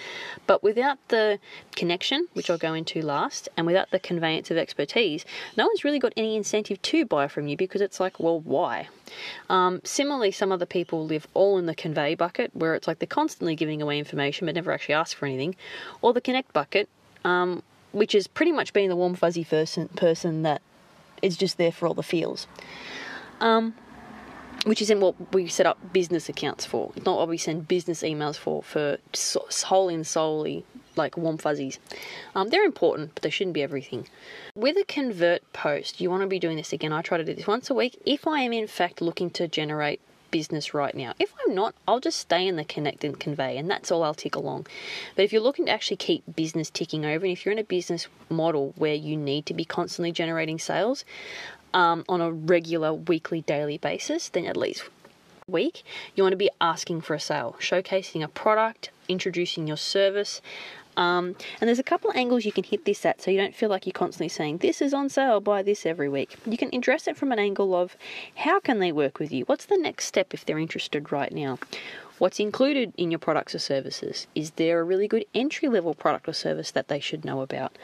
But 0.46 0.62
without 0.62 0.98
the 1.08 1.38
connection, 1.74 2.28
which 2.34 2.50
I'll 2.50 2.58
go 2.58 2.74
into 2.74 3.00
last, 3.02 3.48
and 3.56 3.66
without 3.66 3.90
the 3.90 3.98
conveyance 3.98 4.50
of 4.50 4.58
expertise, 4.58 5.24
no 5.56 5.66
one's 5.66 5.84
really 5.84 5.98
got 5.98 6.12
any 6.16 6.36
incentive 6.36 6.80
to 6.82 7.04
buy 7.06 7.28
from 7.28 7.48
you 7.48 7.56
because 7.56 7.80
it's 7.80 8.00
like, 8.00 8.20
well, 8.20 8.40
why? 8.40 8.88
Um, 9.48 9.80
similarly, 9.84 10.30
some 10.30 10.52
other 10.52 10.66
people 10.66 11.06
live 11.06 11.26
all 11.34 11.58
in 11.58 11.66
the 11.66 11.74
convey 11.74 12.14
bucket 12.14 12.54
where 12.54 12.74
it's 12.74 12.86
like 12.86 12.98
they're 12.98 13.06
constantly 13.06 13.56
giving 13.56 13.80
away 13.80 13.98
information 13.98 14.46
but 14.46 14.54
never 14.54 14.72
actually 14.72 14.94
ask 14.94 15.16
for 15.16 15.26
anything, 15.26 15.56
or 16.02 16.12
the 16.12 16.20
connect 16.20 16.52
bucket 16.52 16.88
um, 17.24 17.62
which 17.92 18.14
is 18.14 18.26
pretty 18.26 18.52
much 18.52 18.72
being 18.72 18.88
the 18.88 18.96
warm 18.96 19.14
fuzzy 19.14 19.44
person 19.44 19.88
person 19.88 20.42
that 20.42 20.62
is 21.22 21.36
just 21.36 21.58
there 21.58 21.72
for 21.72 21.86
all 21.86 21.94
the 21.94 22.02
feels. 22.02 22.46
Um, 23.40 23.74
which 24.64 24.82
isn't 24.82 25.00
what 25.00 25.14
we 25.32 25.48
set 25.48 25.66
up 25.66 25.78
business 25.92 26.28
accounts 26.28 26.66
for. 26.66 26.92
It's 26.94 27.06
not 27.06 27.16
what 27.16 27.28
we 27.28 27.38
send 27.38 27.66
business 27.66 28.02
emails 28.02 28.36
for, 28.36 28.62
for 28.62 28.98
wholly 29.64 29.94
and 29.94 30.06
solely 30.06 30.64
like 30.96 31.16
warm 31.16 31.38
fuzzies. 31.38 31.78
Um, 32.34 32.48
they're 32.48 32.64
important, 32.64 33.14
but 33.14 33.22
they 33.22 33.30
shouldn't 33.30 33.54
be 33.54 33.62
everything. 33.62 34.06
With 34.54 34.76
a 34.76 34.84
convert 34.84 35.50
post, 35.52 36.00
you 36.00 36.10
want 36.10 36.22
to 36.22 36.26
be 36.26 36.38
doing 36.38 36.56
this 36.56 36.72
again. 36.72 36.92
I 36.92 37.00
try 37.00 37.16
to 37.16 37.24
do 37.24 37.34
this 37.34 37.46
once 37.46 37.70
a 37.70 37.74
week 37.74 38.00
if 38.04 38.26
I 38.26 38.40
am 38.40 38.52
in 38.52 38.66
fact 38.66 39.00
looking 39.00 39.30
to 39.30 39.48
generate 39.48 40.00
business 40.30 40.74
right 40.74 40.94
now. 40.94 41.14
If 41.18 41.32
I'm 41.44 41.54
not, 41.54 41.74
I'll 41.86 42.00
just 42.00 42.18
stay 42.18 42.46
in 42.46 42.56
the 42.56 42.64
connect 42.64 43.04
and 43.04 43.18
convey, 43.18 43.56
and 43.56 43.70
that's 43.70 43.90
all 43.90 44.02
I'll 44.02 44.14
tick 44.14 44.34
along. 44.34 44.66
But 45.16 45.24
if 45.24 45.32
you're 45.32 45.42
looking 45.42 45.66
to 45.66 45.72
actually 45.72 45.96
keep 45.96 46.22
business 46.34 46.70
ticking 46.70 47.04
over, 47.04 47.24
and 47.24 47.32
if 47.32 47.44
you're 47.44 47.52
in 47.52 47.58
a 47.58 47.64
business 47.64 48.08
model 48.28 48.72
where 48.76 48.94
you 48.94 49.16
need 49.16 49.46
to 49.46 49.54
be 49.54 49.64
constantly 49.64 50.12
generating 50.12 50.58
sales 50.58 51.04
um, 51.74 52.04
on 52.08 52.20
a 52.20 52.30
regular 52.30 52.92
weekly, 52.92 53.42
daily 53.42 53.78
basis, 53.78 54.28
then 54.28 54.46
at 54.46 54.56
least 54.56 54.84
week, 55.46 55.82
you 56.14 56.22
want 56.22 56.32
to 56.32 56.36
be 56.36 56.50
asking 56.60 57.00
for 57.00 57.14
a 57.14 57.20
sale, 57.20 57.56
showcasing 57.58 58.22
a 58.22 58.28
product, 58.28 58.90
introducing 59.08 59.66
your 59.66 59.76
service, 59.76 60.40
um, 60.96 61.36
and 61.60 61.68
there's 61.68 61.78
a 61.78 61.84
couple 61.84 62.10
angles 62.14 62.44
you 62.44 62.52
can 62.52 62.64
hit 62.64 62.84
this 62.84 63.04
at 63.06 63.20
so 63.20 63.30
you 63.30 63.38
don't 63.38 63.54
feel 63.54 63.68
like 63.68 63.86
you're 63.86 63.92
constantly 63.92 64.28
saying, 64.28 64.58
This 64.58 64.82
is 64.82 64.92
on 64.92 65.08
sale, 65.08 65.40
buy 65.40 65.62
this 65.62 65.86
every 65.86 66.08
week. 66.08 66.36
You 66.46 66.56
can 66.56 66.74
address 66.74 67.06
it 67.06 67.16
from 67.16 67.32
an 67.32 67.38
angle 67.38 67.74
of 67.74 67.96
how 68.36 68.60
can 68.60 68.78
they 68.78 68.92
work 68.92 69.18
with 69.18 69.32
you? 69.32 69.44
What's 69.44 69.66
the 69.66 69.78
next 69.78 70.06
step 70.06 70.34
if 70.34 70.44
they're 70.44 70.58
interested 70.58 71.12
right 71.12 71.32
now? 71.32 71.58
What's 72.18 72.38
included 72.38 72.92
in 72.98 73.10
your 73.10 73.18
products 73.18 73.54
or 73.54 73.58
services? 73.58 74.26
Is 74.34 74.50
there 74.52 74.80
a 74.80 74.84
really 74.84 75.08
good 75.08 75.24
entry 75.34 75.68
level 75.68 75.94
product 75.94 76.28
or 76.28 76.34
service 76.34 76.70
that 76.72 76.88
they 76.88 77.00
should 77.00 77.24
know 77.24 77.40
about? 77.40 77.78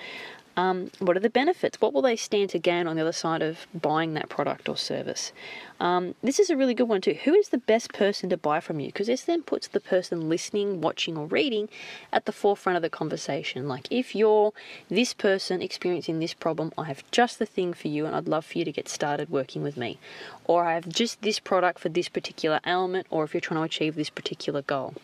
Um, 0.56 0.90
what 1.00 1.16
are 1.16 1.20
the 1.20 1.28
benefits? 1.28 1.80
What 1.80 1.92
will 1.92 2.02
they 2.02 2.16
stand 2.16 2.50
to 2.50 2.58
gain 2.58 2.86
on 2.86 2.96
the 2.96 3.02
other 3.02 3.12
side 3.12 3.42
of 3.42 3.66
buying 3.74 4.14
that 4.14 4.30
product 4.30 4.68
or 4.68 4.76
service? 4.76 5.32
Um, 5.78 6.14
this 6.22 6.38
is 6.38 6.48
a 6.48 6.56
really 6.56 6.72
good 6.72 6.88
one 6.88 7.02
too. 7.02 7.18
Who 7.24 7.34
is 7.34 7.50
the 7.50 7.58
best 7.58 7.92
person 7.92 8.30
to 8.30 8.38
buy 8.38 8.60
from 8.60 8.80
you? 8.80 8.86
Because 8.86 9.08
this 9.08 9.22
then 9.22 9.42
puts 9.42 9.68
the 9.68 9.80
person 9.80 10.30
listening, 10.30 10.80
watching, 10.80 11.18
or 11.18 11.26
reading 11.26 11.68
at 12.10 12.24
the 12.24 12.32
forefront 12.32 12.76
of 12.76 12.82
the 12.82 12.88
conversation. 12.88 13.68
Like 13.68 13.86
if 13.90 14.14
you're 14.14 14.54
this 14.88 15.12
person 15.12 15.60
experiencing 15.60 16.20
this 16.20 16.32
problem, 16.32 16.72
I 16.78 16.84
have 16.84 17.04
just 17.10 17.38
the 17.38 17.46
thing 17.46 17.74
for 17.74 17.88
you, 17.88 18.06
and 18.06 18.16
I'd 18.16 18.28
love 18.28 18.46
for 18.46 18.56
you 18.56 18.64
to 18.64 18.72
get 18.72 18.88
started 18.88 19.28
working 19.28 19.62
with 19.62 19.76
me. 19.76 19.98
Or 20.46 20.64
I 20.64 20.72
have 20.72 20.88
just 20.88 21.20
this 21.20 21.38
product 21.38 21.80
for 21.80 21.90
this 21.90 22.08
particular 22.08 22.60
element, 22.64 23.06
or 23.10 23.24
if 23.24 23.34
you're 23.34 23.42
trying 23.42 23.60
to 23.60 23.64
achieve 23.64 23.94
this 23.94 24.10
particular 24.10 24.62
goal. 24.62 24.94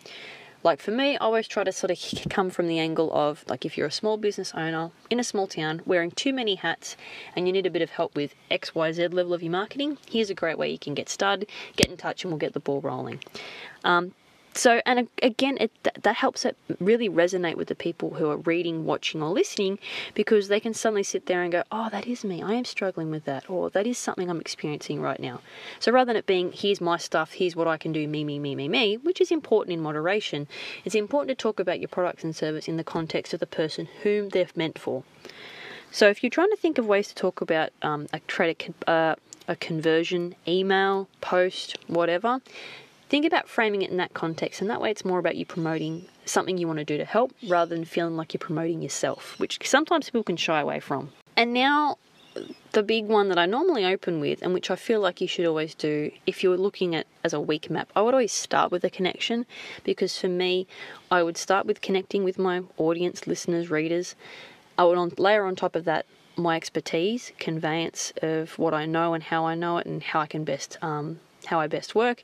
Like 0.65 0.81
for 0.81 0.93
me, 0.93 1.15
I 1.15 1.19
always 1.19 1.49
try 1.49 1.65
to 1.65 1.73
sort 1.73 1.91
of 1.91 2.31
come 2.31 2.49
from 2.49 2.69
the 2.69 2.79
angle 2.79 3.13
of 3.13 3.45
like 3.49 3.65
if 3.65 3.77
you're 3.77 3.89
a 3.89 3.93
small 3.93 4.17
business 4.17 4.53
owner 4.55 4.91
in 5.11 5.19
a 5.19 5.25
small 5.25 5.47
town 5.49 5.83
wearing 5.85 6.13
too 6.13 6.33
many 6.33 6.55
hats 6.55 6.97
and 7.35 7.47
you 7.47 7.53
need 7.53 7.67
a 7.67 7.71
bit 7.71 7.83
of 7.83 7.91
help 7.91 8.15
with 8.15 8.35
XYZ 8.51 9.13
level 9.13 9.35
of 9.35 9.43
your 9.43 9.51
marketing, 9.51 9.99
here's 10.09 10.31
a 10.31 10.35
great 10.35 10.59
way 10.59 10.71
you 10.71 10.79
can 10.79 10.95
get 10.95 11.09
started, 11.09 11.49
get 11.77 11.89
in 11.89 11.97
touch, 11.97 12.23
and 12.23 12.33
we'll 12.33 12.39
get 12.39 12.53
the 12.53 12.61
ball 12.61 12.81
rolling. 12.81 13.21
Um, 13.83 14.15
so 14.55 14.81
and 14.85 15.09
again 15.23 15.57
it, 15.61 15.73
that 16.03 16.17
helps 16.17 16.45
it 16.45 16.57
really 16.79 17.09
resonate 17.09 17.57
with 17.57 17.69
the 17.69 17.75
people 17.75 18.15
who 18.15 18.31
are 18.31 18.37
reading 18.39 18.85
watching 18.85 19.23
or 19.23 19.31
listening 19.31 19.79
because 20.15 20.49
they 20.49 20.61
can 20.61 20.75
suddenly 20.75 21.03
sit 21.03 21.27
there 21.27 21.43
and 21.43 21.53
go 21.53 21.63
oh 21.73 21.89
that 21.91 22.07
is 22.07 22.25
me. 22.25 22.43
I 22.43 22.55
am 22.55 22.65
struggling 22.65 23.11
with 23.11 23.25
that 23.25 23.49
or 23.49 23.71
that 23.71 23.87
is 23.87 23.99
something 23.99 24.29
i'm 24.29 24.41
experiencing 24.41 25.01
right 25.01 25.21
now. 25.21 25.41
So 25.81 25.93
rather 25.93 26.11
than 26.11 26.17
it 26.17 26.27
being 26.27 26.53
here's 26.53 26.81
my 26.81 26.97
stuff 26.97 27.33
here's 27.33 27.57
what 27.57 27.69
i 27.69 27.77
can 27.77 27.93
do 27.93 28.07
me 28.07 28.25
me 28.25 28.39
me 28.39 28.55
me 28.55 28.69
me 28.69 28.97
which 28.97 29.21
is 29.21 29.31
important 29.31 29.75
in 29.75 29.81
moderation 29.81 30.47
it's 30.85 30.95
important 30.95 31.37
to 31.37 31.43
talk 31.43 31.61
about 31.61 31.81
your 31.81 31.89
products 31.89 32.25
and 32.25 32.35
service 32.35 32.69
in 32.69 32.77
the 32.77 32.85
context 32.85 33.33
of 33.33 33.41
the 33.41 33.47
person 33.47 33.89
whom 34.03 34.29
they're 34.31 34.47
meant 34.55 34.79
for. 34.79 35.05
So 35.91 36.09
if 36.09 36.23
you're 36.23 36.31
trying 36.31 36.51
to 36.51 36.57
think 36.57 36.79
of 36.79 36.87
ways 36.87 37.09
to 37.09 37.15
talk 37.15 37.41
about 37.41 37.71
um, 37.83 38.07
a, 38.13 38.21
a, 38.41 38.91
uh, 38.91 39.15
a 39.49 39.57
conversion 39.57 40.35
email 40.47 41.09
post 41.21 41.77
whatever 41.87 42.41
think 43.13 43.27
about 43.27 43.47
framing 43.47 43.83
it 43.83 43.91
in 43.91 43.99
that 43.99 44.15
context, 44.15 44.63
and 44.63 44.71
that 44.71 44.81
way 44.81 44.91
it's 44.91 45.05
more 45.05 45.19
about 45.19 45.37
you 45.37 45.45
promoting 45.45 46.07
something 46.25 46.57
you 46.57 46.67
want 46.67 46.79
to 46.79 46.85
do 46.85 46.97
to 46.97 47.05
help 47.05 47.31
rather 47.47 47.75
than 47.75 47.85
feeling 47.85 48.17
like 48.17 48.33
you're 48.33 48.39
promoting 48.39 48.81
yourself, 48.81 49.39
which 49.39 49.59
sometimes 49.69 50.07
people 50.07 50.23
can 50.23 50.39
shy 50.39 50.59
away 50.59 50.81
from. 50.81 51.13
And 51.37 51.53
now, 51.53 51.99
the 52.71 52.83
big 52.83 53.05
one 53.05 53.29
that 53.29 53.39
I 53.39 53.45
normally 53.45 53.85
open 53.85 54.19
with, 54.19 54.41
and 54.41 54.55
which 54.55 54.71
I 54.71 54.77
feel 54.77 54.99
like 55.01 55.21
you 55.21 55.29
should 55.29 55.45
always 55.45 55.75
do 55.75 56.11
if 56.25 56.43
you're 56.43 56.57
looking 56.57 56.95
at 56.95 57.07
as 57.23 57.35
a 57.35 57.41
week 57.41 57.69
map, 57.69 57.91
I 57.95 58.01
would 58.01 58.15
always 58.15 58.33
start 58.33 58.73
with 58.73 58.83
a 58.83 58.89
connection 58.89 59.45
because 59.85 60.19
for 60.19 60.29
me, 60.29 60.67
I 61.11 61.23
would 61.23 61.37
start 61.37 61.67
with 61.67 61.83
connecting 61.83 62.25
with 62.25 62.39
my 62.39 62.63
audience, 62.79 63.27
listeners, 63.27 63.69
readers. 63.69 64.17
I 64.79 64.85
would 64.85 64.97
on, 64.97 65.13
layer 65.19 65.45
on 65.45 65.55
top 65.55 65.77
of 65.77 65.85
that 65.85 66.07
my 66.35 66.57
expertise, 66.57 67.31
conveyance 67.39 68.11
of 68.23 68.59
what 68.59 68.73
I 68.73 68.87
know 68.87 69.13
and 69.13 69.23
how 69.23 69.45
I 69.45 69.55
know 69.55 69.77
it, 69.77 69.87
and 69.87 70.03
how 70.03 70.21
I 70.21 70.27
can 70.27 70.45
best 70.45 70.79
um, 70.81 71.21
how 71.47 71.61
I 71.61 71.67
best 71.67 71.95
work, 71.95 72.23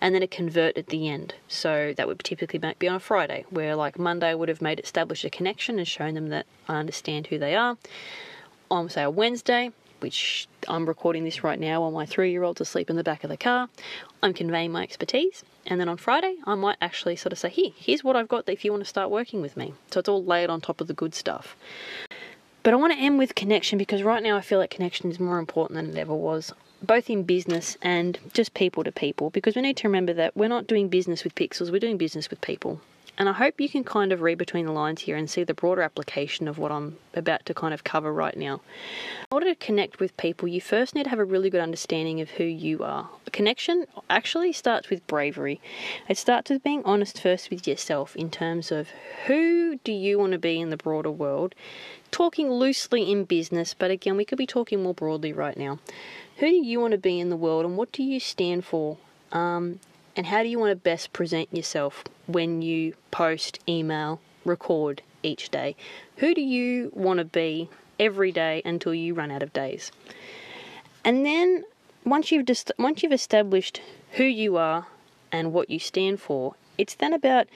and 0.00 0.14
then 0.14 0.22
a 0.22 0.26
convert 0.26 0.76
at 0.76 0.88
the 0.88 1.08
end. 1.08 1.34
So 1.48 1.94
that 1.96 2.06
would 2.06 2.20
typically 2.20 2.60
be 2.78 2.88
on 2.88 2.96
a 2.96 3.00
Friday, 3.00 3.44
where 3.50 3.74
like 3.76 3.98
Monday 3.98 4.28
I 4.28 4.34
would 4.34 4.48
have 4.48 4.62
made 4.62 4.80
established 4.80 5.24
a 5.24 5.30
connection 5.30 5.78
and 5.78 5.86
shown 5.86 6.14
them 6.14 6.28
that 6.28 6.46
I 6.68 6.76
understand 6.76 7.28
who 7.28 7.38
they 7.38 7.54
are. 7.54 7.76
On 8.70 8.88
say 8.88 9.02
a 9.02 9.10
Wednesday, 9.10 9.72
which 10.00 10.46
I'm 10.68 10.86
recording 10.86 11.24
this 11.24 11.42
right 11.42 11.58
now 11.58 11.80
while 11.80 11.90
my 11.90 12.06
three 12.06 12.30
year 12.30 12.42
old's 12.42 12.60
asleep 12.60 12.90
in 12.90 12.96
the 12.96 13.04
back 13.04 13.24
of 13.24 13.30
the 13.30 13.36
car, 13.36 13.68
I'm 14.22 14.34
conveying 14.34 14.72
my 14.72 14.82
expertise. 14.82 15.44
And 15.66 15.80
then 15.80 15.88
on 15.88 15.96
Friday, 15.96 16.36
I 16.44 16.54
might 16.54 16.76
actually 16.80 17.16
sort 17.16 17.32
of 17.32 17.38
say, 17.38 17.50
here, 17.50 17.72
here's 17.76 18.04
what 18.04 18.16
I've 18.16 18.28
got 18.28 18.48
if 18.48 18.64
you 18.64 18.70
want 18.70 18.82
to 18.82 18.88
start 18.88 19.10
working 19.10 19.42
with 19.42 19.56
me. 19.56 19.74
So 19.90 20.00
it's 20.00 20.08
all 20.08 20.24
layered 20.24 20.50
on 20.50 20.60
top 20.60 20.80
of 20.80 20.86
the 20.86 20.94
good 20.94 21.14
stuff. 21.14 21.56
But 22.62 22.72
I 22.72 22.76
want 22.76 22.92
to 22.92 22.98
end 22.98 23.18
with 23.18 23.34
connection 23.34 23.78
because 23.78 24.02
right 24.02 24.22
now 24.22 24.36
I 24.36 24.40
feel 24.40 24.58
like 24.58 24.70
connection 24.70 25.10
is 25.10 25.20
more 25.20 25.38
important 25.38 25.76
than 25.76 25.96
it 25.96 26.00
ever 26.00 26.14
was 26.14 26.52
both 26.82 27.10
in 27.10 27.24
business 27.24 27.76
and 27.82 28.18
just 28.32 28.54
people 28.54 28.84
to 28.84 28.92
people, 28.92 29.30
because 29.30 29.56
we 29.56 29.62
need 29.62 29.76
to 29.78 29.88
remember 29.88 30.12
that 30.14 30.36
we're 30.36 30.48
not 30.48 30.66
doing 30.66 30.88
business 30.88 31.24
with 31.24 31.34
pixels, 31.34 31.70
we're 31.70 31.78
doing 31.78 31.98
business 31.98 32.30
with 32.30 32.40
people. 32.40 32.80
And 33.18 33.28
I 33.28 33.32
hope 33.32 33.60
you 33.60 33.68
can 33.68 33.82
kind 33.82 34.12
of 34.12 34.20
read 34.20 34.38
between 34.38 34.64
the 34.64 34.72
lines 34.72 35.00
here 35.00 35.16
and 35.16 35.28
see 35.28 35.42
the 35.42 35.52
broader 35.52 35.82
application 35.82 36.46
of 36.46 36.56
what 36.56 36.70
I'm 36.70 36.98
about 37.14 37.44
to 37.46 37.54
kind 37.54 37.74
of 37.74 37.82
cover 37.82 38.12
right 38.12 38.36
now. 38.36 38.60
In 39.22 39.32
order 39.32 39.46
to 39.46 39.56
connect 39.56 39.98
with 39.98 40.16
people, 40.16 40.46
you 40.46 40.60
first 40.60 40.94
need 40.94 41.02
to 41.02 41.10
have 41.10 41.18
a 41.18 41.24
really 41.24 41.50
good 41.50 41.60
understanding 41.60 42.20
of 42.20 42.30
who 42.30 42.44
you 42.44 42.84
are. 42.84 43.10
A 43.26 43.30
connection 43.30 43.86
actually 44.08 44.52
starts 44.52 44.88
with 44.88 45.04
bravery. 45.08 45.60
It 46.08 46.16
starts 46.16 46.48
with 46.48 46.62
being 46.62 46.82
honest 46.84 47.20
first 47.20 47.50
with 47.50 47.66
yourself 47.66 48.14
in 48.14 48.30
terms 48.30 48.70
of 48.70 48.90
who 49.26 49.80
do 49.82 49.90
you 49.90 50.20
want 50.20 50.30
to 50.30 50.38
be 50.38 50.60
in 50.60 50.70
the 50.70 50.76
broader 50.76 51.10
world. 51.10 51.56
Talking 52.12 52.48
loosely 52.52 53.10
in 53.10 53.24
business, 53.24 53.74
but 53.74 53.90
again, 53.90 54.16
we 54.16 54.24
could 54.24 54.38
be 54.38 54.46
talking 54.46 54.80
more 54.80 54.94
broadly 54.94 55.32
right 55.32 55.56
now 55.56 55.80
who 56.38 56.46
do 56.46 56.56
you 56.56 56.80
want 56.80 56.92
to 56.92 56.98
be 56.98 57.18
in 57.18 57.30
the 57.30 57.36
world 57.36 57.64
and 57.64 57.76
what 57.76 57.92
do 57.92 58.02
you 58.02 58.20
stand 58.20 58.64
for? 58.64 58.96
Um, 59.32 59.80
and 60.16 60.26
how 60.26 60.42
do 60.42 60.48
you 60.48 60.58
want 60.58 60.70
to 60.70 60.76
best 60.76 61.12
present 61.12 61.54
yourself 61.54 62.04
when 62.26 62.62
you 62.62 62.94
post, 63.10 63.58
email, 63.68 64.20
record 64.44 65.02
each 65.22 65.50
day? 65.50 65.76
Who 66.16 66.34
do 66.34 66.40
you 66.40 66.90
want 66.94 67.18
to 67.18 67.24
be 67.24 67.68
every 67.98 68.32
day 68.32 68.62
until 68.64 68.94
you 68.94 69.14
run 69.14 69.30
out 69.30 69.42
of 69.42 69.52
days? 69.52 69.90
And 71.04 71.26
then 71.26 71.64
once 72.04 72.30
you've 72.30 72.46
just, 72.46 72.72
once 72.78 73.02
you've 73.02 73.12
established 73.12 73.80
who 74.12 74.24
you 74.24 74.56
are 74.56 74.86
and 75.32 75.52
what 75.52 75.70
you 75.70 75.78
stand 75.78 76.20
for, 76.20 76.54
it's 76.76 76.94
then 76.94 77.12
about 77.12 77.48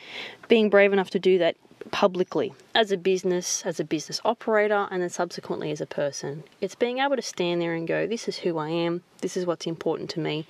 being 0.48 0.68
brave 0.68 0.92
enough 0.92 1.10
to 1.10 1.18
do 1.18 1.38
that 1.38 1.56
publicly 1.90 2.54
as 2.74 2.92
a 2.92 2.96
business, 2.96 3.64
as 3.66 3.80
a 3.80 3.84
business 3.84 4.20
operator, 4.24 4.88
and 4.90 5.02
then 5.02 5.10
subsequently 5.10 5.70
as 5.70 5.80
a 5.80 5.86
person. 5.86 6.44
It's 6.60 6.74
being 6.74 6.98
able 6.98 7.16
to 7.16 7.22
stand 7.22 7.60
there 7.60 7.74
and 7.74 7.86
go, 7.88 8.06
This 8.06 8.28
is 8.28 8.38
who 8.38 8.58
I 8.58 8.70
am, 8.70 9.02
this 9.20 9.36
is 9.36 9.46
what's 9.46 9.66
important 9.66 10.10
to 10.10 10.20
me. 10.20 10.46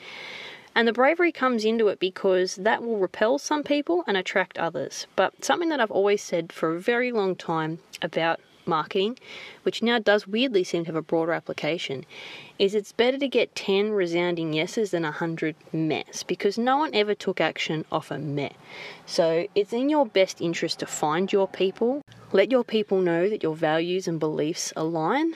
And 0.74 0.88
the 0.88 0.92
bravery 0.92 1.32
comes 1.32 1.64
into 1.64 1.88
it 1.88 2.00
because 2.00 2.56
that 2.56 2.82
will 2.82 2.96
repel 2.96 3.38
some 3.38 3.62
people 3.62 4.04
and 4.06 4.16
attract 4.16 4.56
others. 4.56 5.06
But 5.16 5.44
something 5.44 5.68
that 5.68 5.80
I've 5.80 5.90
always 5.90 6.22
said 6.22 6.52
for 6.52 6.74
a 6.74 6.80
very 6.80 7.12
long 7.12 7.36
time 7.36 7.78
about 8.00 8.40
marketing, 8.66 9.18
which 9.62 9.83
now 9.83 9.98
does 9.98 10.27
weirdly 10.27 10.64
seem 10.64 10.85
to 10.85 10.88
have 10.88 10.96
a 10.96 11.03
broader 11.03 11.33
application, 11.33 12.05
is 12.59 12.75
it's 12.75 12.92
better 12.92 13.18
to 13.18 13.29
get 13.29 13.55
10 13.55 13.90
resounding 13.92 14.53
yeses 14.53 14.90
than 14.90 15.03
100 15.03 15.57
mehs 15.75 16.27
because 16.27 16.59
no 16.59 16.79
one 16.79 16.94
ever 16.94 17.14
took 17.14 17.40
action 17.40 17.85
off 17.90 18.11
a 18.11 18.18
meh. 18.18 18.51
So 19.07 19.46
it's 19.55 19.72
in 19.72 19.88
your 19.88 20.07
best 20.07 20.40
interest 20.40 20.79
to 20.81 20.87
find 20.87 21.33
your 21.33 21.48
people, 21.48 22.03
Let 22.33 22.51
your 22.51 22.64
people 22.64 23.01
know 23.01 23.29
that 23.29 23.42
your 23.42 23.55
values 23.55 24.09
and 24.09 24.18
beliefs 24.18 24.72
align 24.75 25.35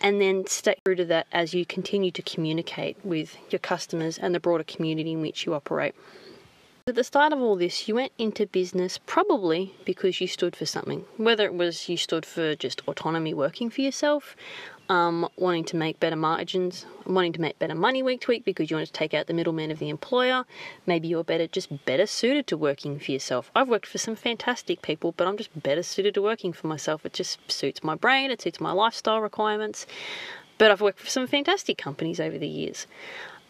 and 0.00 0.20
then 0.20 0.46
stay 0.46 0.76
true 0.84 0.94
to 0.94 1.04
that 1.06 1.26
as 1.32 1.54
you 1.54 1.64
continue 1.64 2.10
to 2.10 2.22
communicate 2.22 2.96
with 3.02 3.36
your 3.50 3.58
customers 3.58 4.18
and 4.18 4.34
the 4.34 4.40
broader 4.40 4.64
community 4.64 5.12
in 5.12 5.20
which 5.20 5.46
you 5.46 5.54
operate. 5.54 5.94
At 6.88 6.94
the 6.94 7.04
start 7.04 7.34
of 7.34 7.42
all 7.42 7.54
this, 7.54 7.86
you 7.86 7.96
went 7.96 8.12
into 8.16 8.46
business 8.46 8.98
probably 9.04 9.74
because 9.84 10.22
you 10.22 10.26
stood 10.26 10.56
for 10.56 10.64
something. 10.64 11.04
Whether 11.18 11.44
it 11.44 11.52
was 11.52 11.86
you 11.90 11.98
stood 11.98 12.24
for 12.24 12.54
just 12.54 12.80
autonomy 12.88 13.34
working 13.34 13.68
for 13.68 13.82
yourself, 13.82 14.34
um, 14.88 15.28
wanting 15.36 15.64
to 15.64 15.76
make 15.76 16.00
better 16.00 16.16
margins, 16.16 16.86
wanting 17.04 17.34
to 17.34 17.42
make 17.42 17.58
better 17.58 17.74
money 17.74 18.02
week 18.02 18.22
to 18.22 18.30
week 18.30 18.46
because 18.46 18.70
you 18.70 18.76
wanted 18.76 18.86
to 18.86 18.92
take 18.94 19.12
out 19.12 19.26
the 19.26 19.34
middleman 19.34 19.70
of 19.70 19.80
the 19.80 19.90
employer. 19.90 20.46
Maybe 20.86 21.08
you're 21.08 21.24
better, 21.24 21.46
just 21.46 21.84
better 21.84 22.06
suited 22.06 22.46
to 22.46 22.56
working 22.56 22.98
for 22.98 23.12
yourself. 23.12 23.50
I've 23.54 23.68
worked 23.68 23.84
for 23.84 23.98
some 23.98 24.16
fantastic 24.16 24.80
people, 24.80 25.12
but 25.12 25.26
I'm 25.26 25.36
just 25.36 25.62
better 25.62 25.82
suited 25.82 26.14
to 26.14 26.22
working 26.22 26.54
for 26.54 26.68
myself. 26.68 27.04
It 27.04 27.12
just 27.12 27.52
suits 27.52 27.84
my 27.84 27.96
brain, 27.96 28.30
it 28.30 28.40
suits 28.40 28.62
my 28.62 28.72
lifestyle 28.72 29.20
requirements. 29.20 29.84
But 30.56 30.70
I've 30.70 30.80
worked 30.80 31.00
for 31.00 31.10
some 31.10 31.26
fantastic 31.26 31.76
companies 31.76 32.18
over 32.18 32.38
the 32.38 32.48
years. 32.48 32.86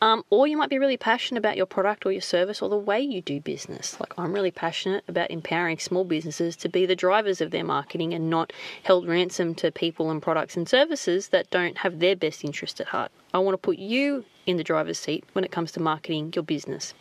Um, 0.00 0.24
or 0.30 0.46
you 0.46 0.56
might 0.56 0.70
be 0.70 0.78
really 0.78 0.96
passionate 0.96 1.38
about 1.38 1.56
your 1.56 1.66
product 1.66 2.06
or 2.06 2.12
your 2.12 2.20
service 2.20 2.62
or 2.62 2.68
the 2.68 2.76
way 2.76 3.00
you 3.00 3.20
do 3.20 3.40
business. 3.40 3.98
Like 3.98 4.16
I'm 4.16 4.32
really 4.32 4.52
passionate 4.52 5.02
about 5.08 5.30
empowering 5.30 5.78
small 5.78 6.04
businesses 6.04 6.54
to 6.56 6.68
be 6.68 6.86
the 6.86 6.94
drivers 6.94 7.40
of 7.40 7.50
their 7.50 7.64
marketing 7.64 8.14
and 8.14 8.30
not 8.30 8.52
held 8.84 9.08
ransom 9.08 9.54
to 9.56 9.72
people 9.72 10.10
and 10.10 10.22
products 10.22 10.56
and 10.56 10.68
services 10.68 11.28
that 11.28 11.50
don't 11.50 11.78
have 11.78 11.98
their 11.98 12.14
best 12.14 12.44
interest 12.44 12.80
at 12.80 12.88
heart. 12.88 13.10
I 13.34 13.38
want 13.38 13.54
to 13.54 13.58
put 13.58 13.78
you 13.78 14.24
in 14.46 14.56
the 14.56 14.64
driver's 14.64 14.98
seat 14.98 15.24
when 15.32 15.44
it 15.44 15.50
comes 15.50 15.72
to 15.72 15.80
marketing 15.80 16.32
your 16.34 16.44
business. 16.44 16.94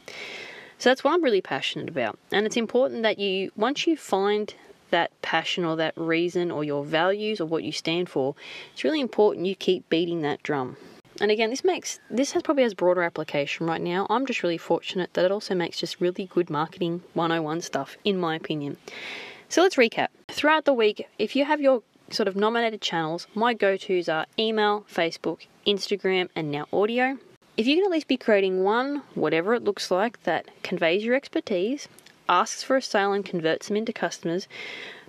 So 0.79 0.89
that's 0.89 1.03
what 1.03 1.13
I'm 1.13 1.23
really 1.23 1.41
passionate 1.41 1.89
about. 1.89 2.17
And 2.31 2.45
it's 2.45 2.57
important 2.57 3.03
that 3.03 3.19
you, 3.19 3.51
once 3.55 3.87
you 3.87 3.95
find 3.95 4.53
that 4.89 5.11
passion 5.21 5.65
or 5.65 5.75
that 5.75 5.93
reason 5.95 6.51
or 6.51 6.63
your 6.63 6.83
values 6.83 7.41
or 7.41 7.45
what 7.45 7.63
you 7.63 7.71
stand 7.71 8.09
for, 8.09 8.35
it's 8.73 8.83
really 8.83 9.01
important 9.01 9.45
you 9.45 9.55
keep 9.55 9.87
beating 9.89 10.21
that 10.21 10.43
drum. 10.43 10.77
And 11.19 11.31
again, 11.31 11.49
this 11.49 11.63
makes 11.63 11.99
this 12.09 12.31
has 12.33 12.43
probably 12.43 12.63
has 12.63 12.73
broader 12.73 13.01
application 13.01 13.65
right 13.65 13.81
now. 13.81 14.05
I'm 14.09 14.25
just 14.25 14.43
really 14.43 14.57
fortunate 14.57 15.13
that 15.13 15.25
it 15.25 15.31
also 15.31 15.55
makes 15.55 15.79
just 15.79 15.99
really 15.99 16.25
good 16.25 16.49
marketing 16.49 17.03
101 17.13 17.61
stuff, 17.61 17.97
in 18.03 18.19
my 18.19 18.35
opinion. 18.35 18.77
So 19.49 19.61
let's 19.61 19.75
recap. 19.75 20.09
Throughout 20.27 20.65
the 20.65 20.73
week, 20.73 21.07
if 21.17 21.35
you 21.35 21.45
have 21.45 21.61
your 21.61 21.81
sort 22.09 22.27
of 22.27 22.35
nominated 22.35 22.81
channels, 22.81 23.27
my 23.33 23.53
go 23.53 23.77
tos 23.77 24.07
are 24.09 24.25
email, 24.37 24.85
Facebook, 24.93 25.45
Instagram, 25.65 26.29
and 26.35 26.51
now 26.51 26.67
audio. 26.71 27.17
If 27.55 27.65
you 27.65 27.75
can 27.75 27.85
at 27.85 27.91
least 27.91 28.07
be 28.07 28.17
creating 28.17 28.63
one, 28.63 29.01
whatever 29.15 29.55
it 29.55 29.63
looks 29.63 29.89
like, 29.89 30.21
that 30.23 30.47
conveys 30.61 31.03
your 31.03 31.15
expertise, 31.15 31.87
asks 32.29 32.61
for 32.61 32.75
a 32.77 32.81
sale, 32.81 33.13
and 33.13 33.25
converts 33.25 33.67
them 33.67 33.77
into 33.77 33.91
customers, 33.91 34.47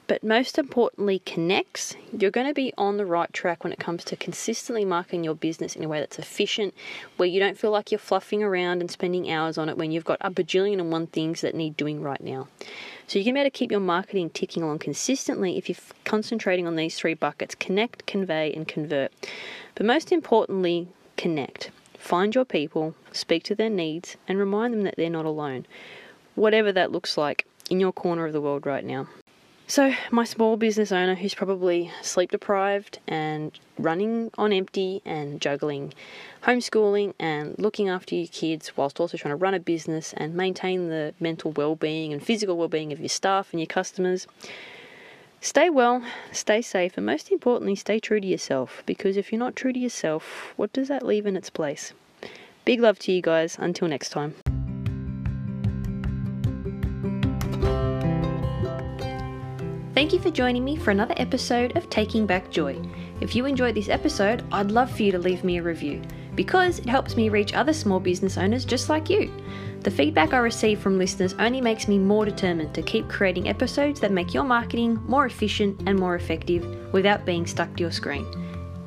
but 0.08 0.24
most 0.24 0.58
importantly 0.58 1.20
connects, 1.20 1.94
you're 2.18 2.30
going 2.30 2.46
to 2.46 2.54
be 2.54 2.72
on 2.78 2.96
the 2.96 3.04
right 3.04 3.30
track 3.32 3.62
when 3.62 3.74
it 3.74 3.78
comes 3.78 4.02
to 4.04 4.16
consistently 4.16 4.84
marketing 4.84 5.22
your 5.22 5.34
business 5.34 5.76
in 5.76 5.84
a 5.84 5.88
way 5.88 6.00
that's 6.00 6.18
efficient, 6.18 6.74
where 7.18 7.28
you 7.28 7.38
don't 7.38 7.58
feel 7.58 7.70
like 7.70 7.92
you're 7.92 7.98
fluffing 7.98 8.42
around 8.42 8.80
and 8.80 8.90
spending 8.90 9.30
hours 9.30 9.58
on 9.58 9.68
it 9.68 9.76
when 9.76 9.92
you've 9.92 10.06
got 10.06 10.16
a 10.22 10.30
bajillion 10.30 10.80
and 10.80 10.90
one 10.90 11.06
things 11.06 11.42
that 11.42 11.54
need 11.54 11.76
doing 11.76 12.02
right 12.02 12.22
now. 12.22 12.48
So 13.06 13.18
you 13.18 13.24
can 13.24 13.34
be 13.34 13.40
able 13.40 13.50
to 13.50 13.56
keep 13.56 13.70
your 13.70 13.80
marketing 13.80 14.30
ticking 14.30 14.62
along 14.62 14.78
consistently 14.78 15.58
if 15.58 15.68
you're 15.68 15.76
concentrating 16.04 16.66
on 16.66 16.76
these 16.76 16.96
three 16.96 17.14
buckets 17.14 17.54
connect, 17.54 18.06
convey, 18.06 18.52
and 18.54 18.66
convert. 18.66 19.12
But 19.74 19.84
most 19.84 20.10
importantly, 20.10 20.88
connect. 21.18 21.70
Find 21.98 22.34
your 22.34 22.46
people, 22.46 22.94
speak 23.12 23.42
to 23.44 23.54
their 23.54 23.68
needs, 23.68 24.16
and 24.26 24.38
remind 24.38 24.72
them 24.72 24.84
that 24.84 24.96
they're 24.96 25.10
not 25.10 25.26
alone, 25.26 25.66
whatever 26.34 26.72
that 26.72 26.92
looks 26.92 27.18
like 27.18 27.46
in 27.68 27.78
your 27.78 27.92
corner 27.92 28.24
of 28.24 28.32
the 28.32 28.40
world 28.40 28.64
right 28.64 28.84
now. 28.84 29.06
So, 29.70 29.92
my 30.10 30.24
small 30.24 30.56
business 30.56 30.92
owner 30.92 31.14
who's 31.14 31.34
probably 31.34 31.92
sleep 32.00 32.30
deprived 32.30 33.00
and 33.06 33.52
running 33.78 34.30
on 34.38 34.50
empty 34.50 35.02
and 35.04 35.42
juggling 35.42 35.92
homeschooling 36.44 37.12
and 37.18 37.54
looking 37.58 37.86
after 37.86 38.14
your 38.14 38.28
kids 38.28 38.78
whilst 38.78 38.98
also 38.98 39.18
trying 39.18 39.32
to 39.32 39.36
run 39.36 39.52
a 39.52 39.60
business 39.60 40.14
and 40.16 40.34
maintain 40.34 40.88
the 40.88 41.12
mental 41.20 41.52
well-being 41.52 42.14
and 42.14 42.22
physical 42.22 42.56
well-being 42.56 42.94
of 42.94 42.98
your 42.98 43.10
staff 43.10 43.48
and 43.52 43.60
your 43.60 43.66
customers. 43.66 44.26
Stay 45.42 45.68
well, 45.68 46.02
stay 46.32 46.62
safe, 46.62 46.96
and 46.96 47.04
most 47.04 47.30
importantly, 47.30 47.76
stay 47.76 48.00
true 48.00 48.22
to 48.22 48.26
yourself 48.26 48.82
because 48.86 49.18
if 49.18 49.30
you're 49.30 49.38
not 49.38 49.54
true 49.54 49.74
to 49.74 49.78
yourself, 49.78 50.54
what 50.56 50.72
does 50.72 50.88
that 50.88 51.04
leave 51.04 51.26
in 51.26 51.36
its 51.36 51.50
place? 51.50 51.92
Big 52.64 52.80
love 52.80 52.98
to 53.00 53.12
you 53.12 53.20
guys. 53.20 53.58
Until 53.60 53.86
next 53.86 54.08
time. 54.08 54.34
Thank 59.98 60.12
you 60.12 60.20
for 60.20 60.30
joining 60.30 60.64
me 60.64 60.76
for 60.76 60.92
another 60.92 61.14
episode 61.16 61.76
of 61.76 61.90
Taking 61.90 62.24
Back 62.24 62.52
Joy. 62.52 62.80
If 63.20 63.34
you 63.34 63.46
enjoyed 63.46 63.74
this 63.74 63.88
episode, 63.88 64.44
I'd 64.52 64.70
love 64.70 64.92
for 64.92 65.02
you 65.02 65.10
to 65.10 65.18
leave 65.18 65.42
me 65.42 65.58
a 65.58 65.62
review 65.64 66.00
because 66.36 66.78
it 66.78 66.88
helps 66.88 67.16
me 67.16 67.30
reach 67.30 67.52
other 67.52 67.72
small 67.72 67.98
business 67.98 68.38
owners 68.38 68.64
just 68.64 68.88
like 68.88 69.10
you. 69.10 69.28
The 69.80 69.90
feedback 69.90 70.32
I 70.32 70.38
receive 70.38 70.78
from 70.78 70.98
listeners 70.98 71.34
only 71.40 71.60
makes 71.60 71.88
me 71.88 71.98
more 71.98 72.24
determined 72.24 72.74
to 72.74 72.82
keep 72.82 73.08
creating 73.08 73.48
episodes 73.48 73.98
that 73.98 74.12
make 74.12 74.32
your 74.32 74.44
marketing 74.44 75.02
more 75.08 75.26
efficient 75.26 75.82
and 75.88 75.98
more 75.98 76.14
effective 76.14 76.92
without 76.92 77.26
being 77.26 77.44
stuck 77.44 77.74
to 77.74 77.80
your 77.80 77.90
screen. 77.90 78.24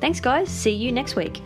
Thanks, 0.00 0.18
guys. 0.18 0.48
See 0.48 0.72
you 0.72 0.92
next 0.92 1.14
week. 1.14 1.42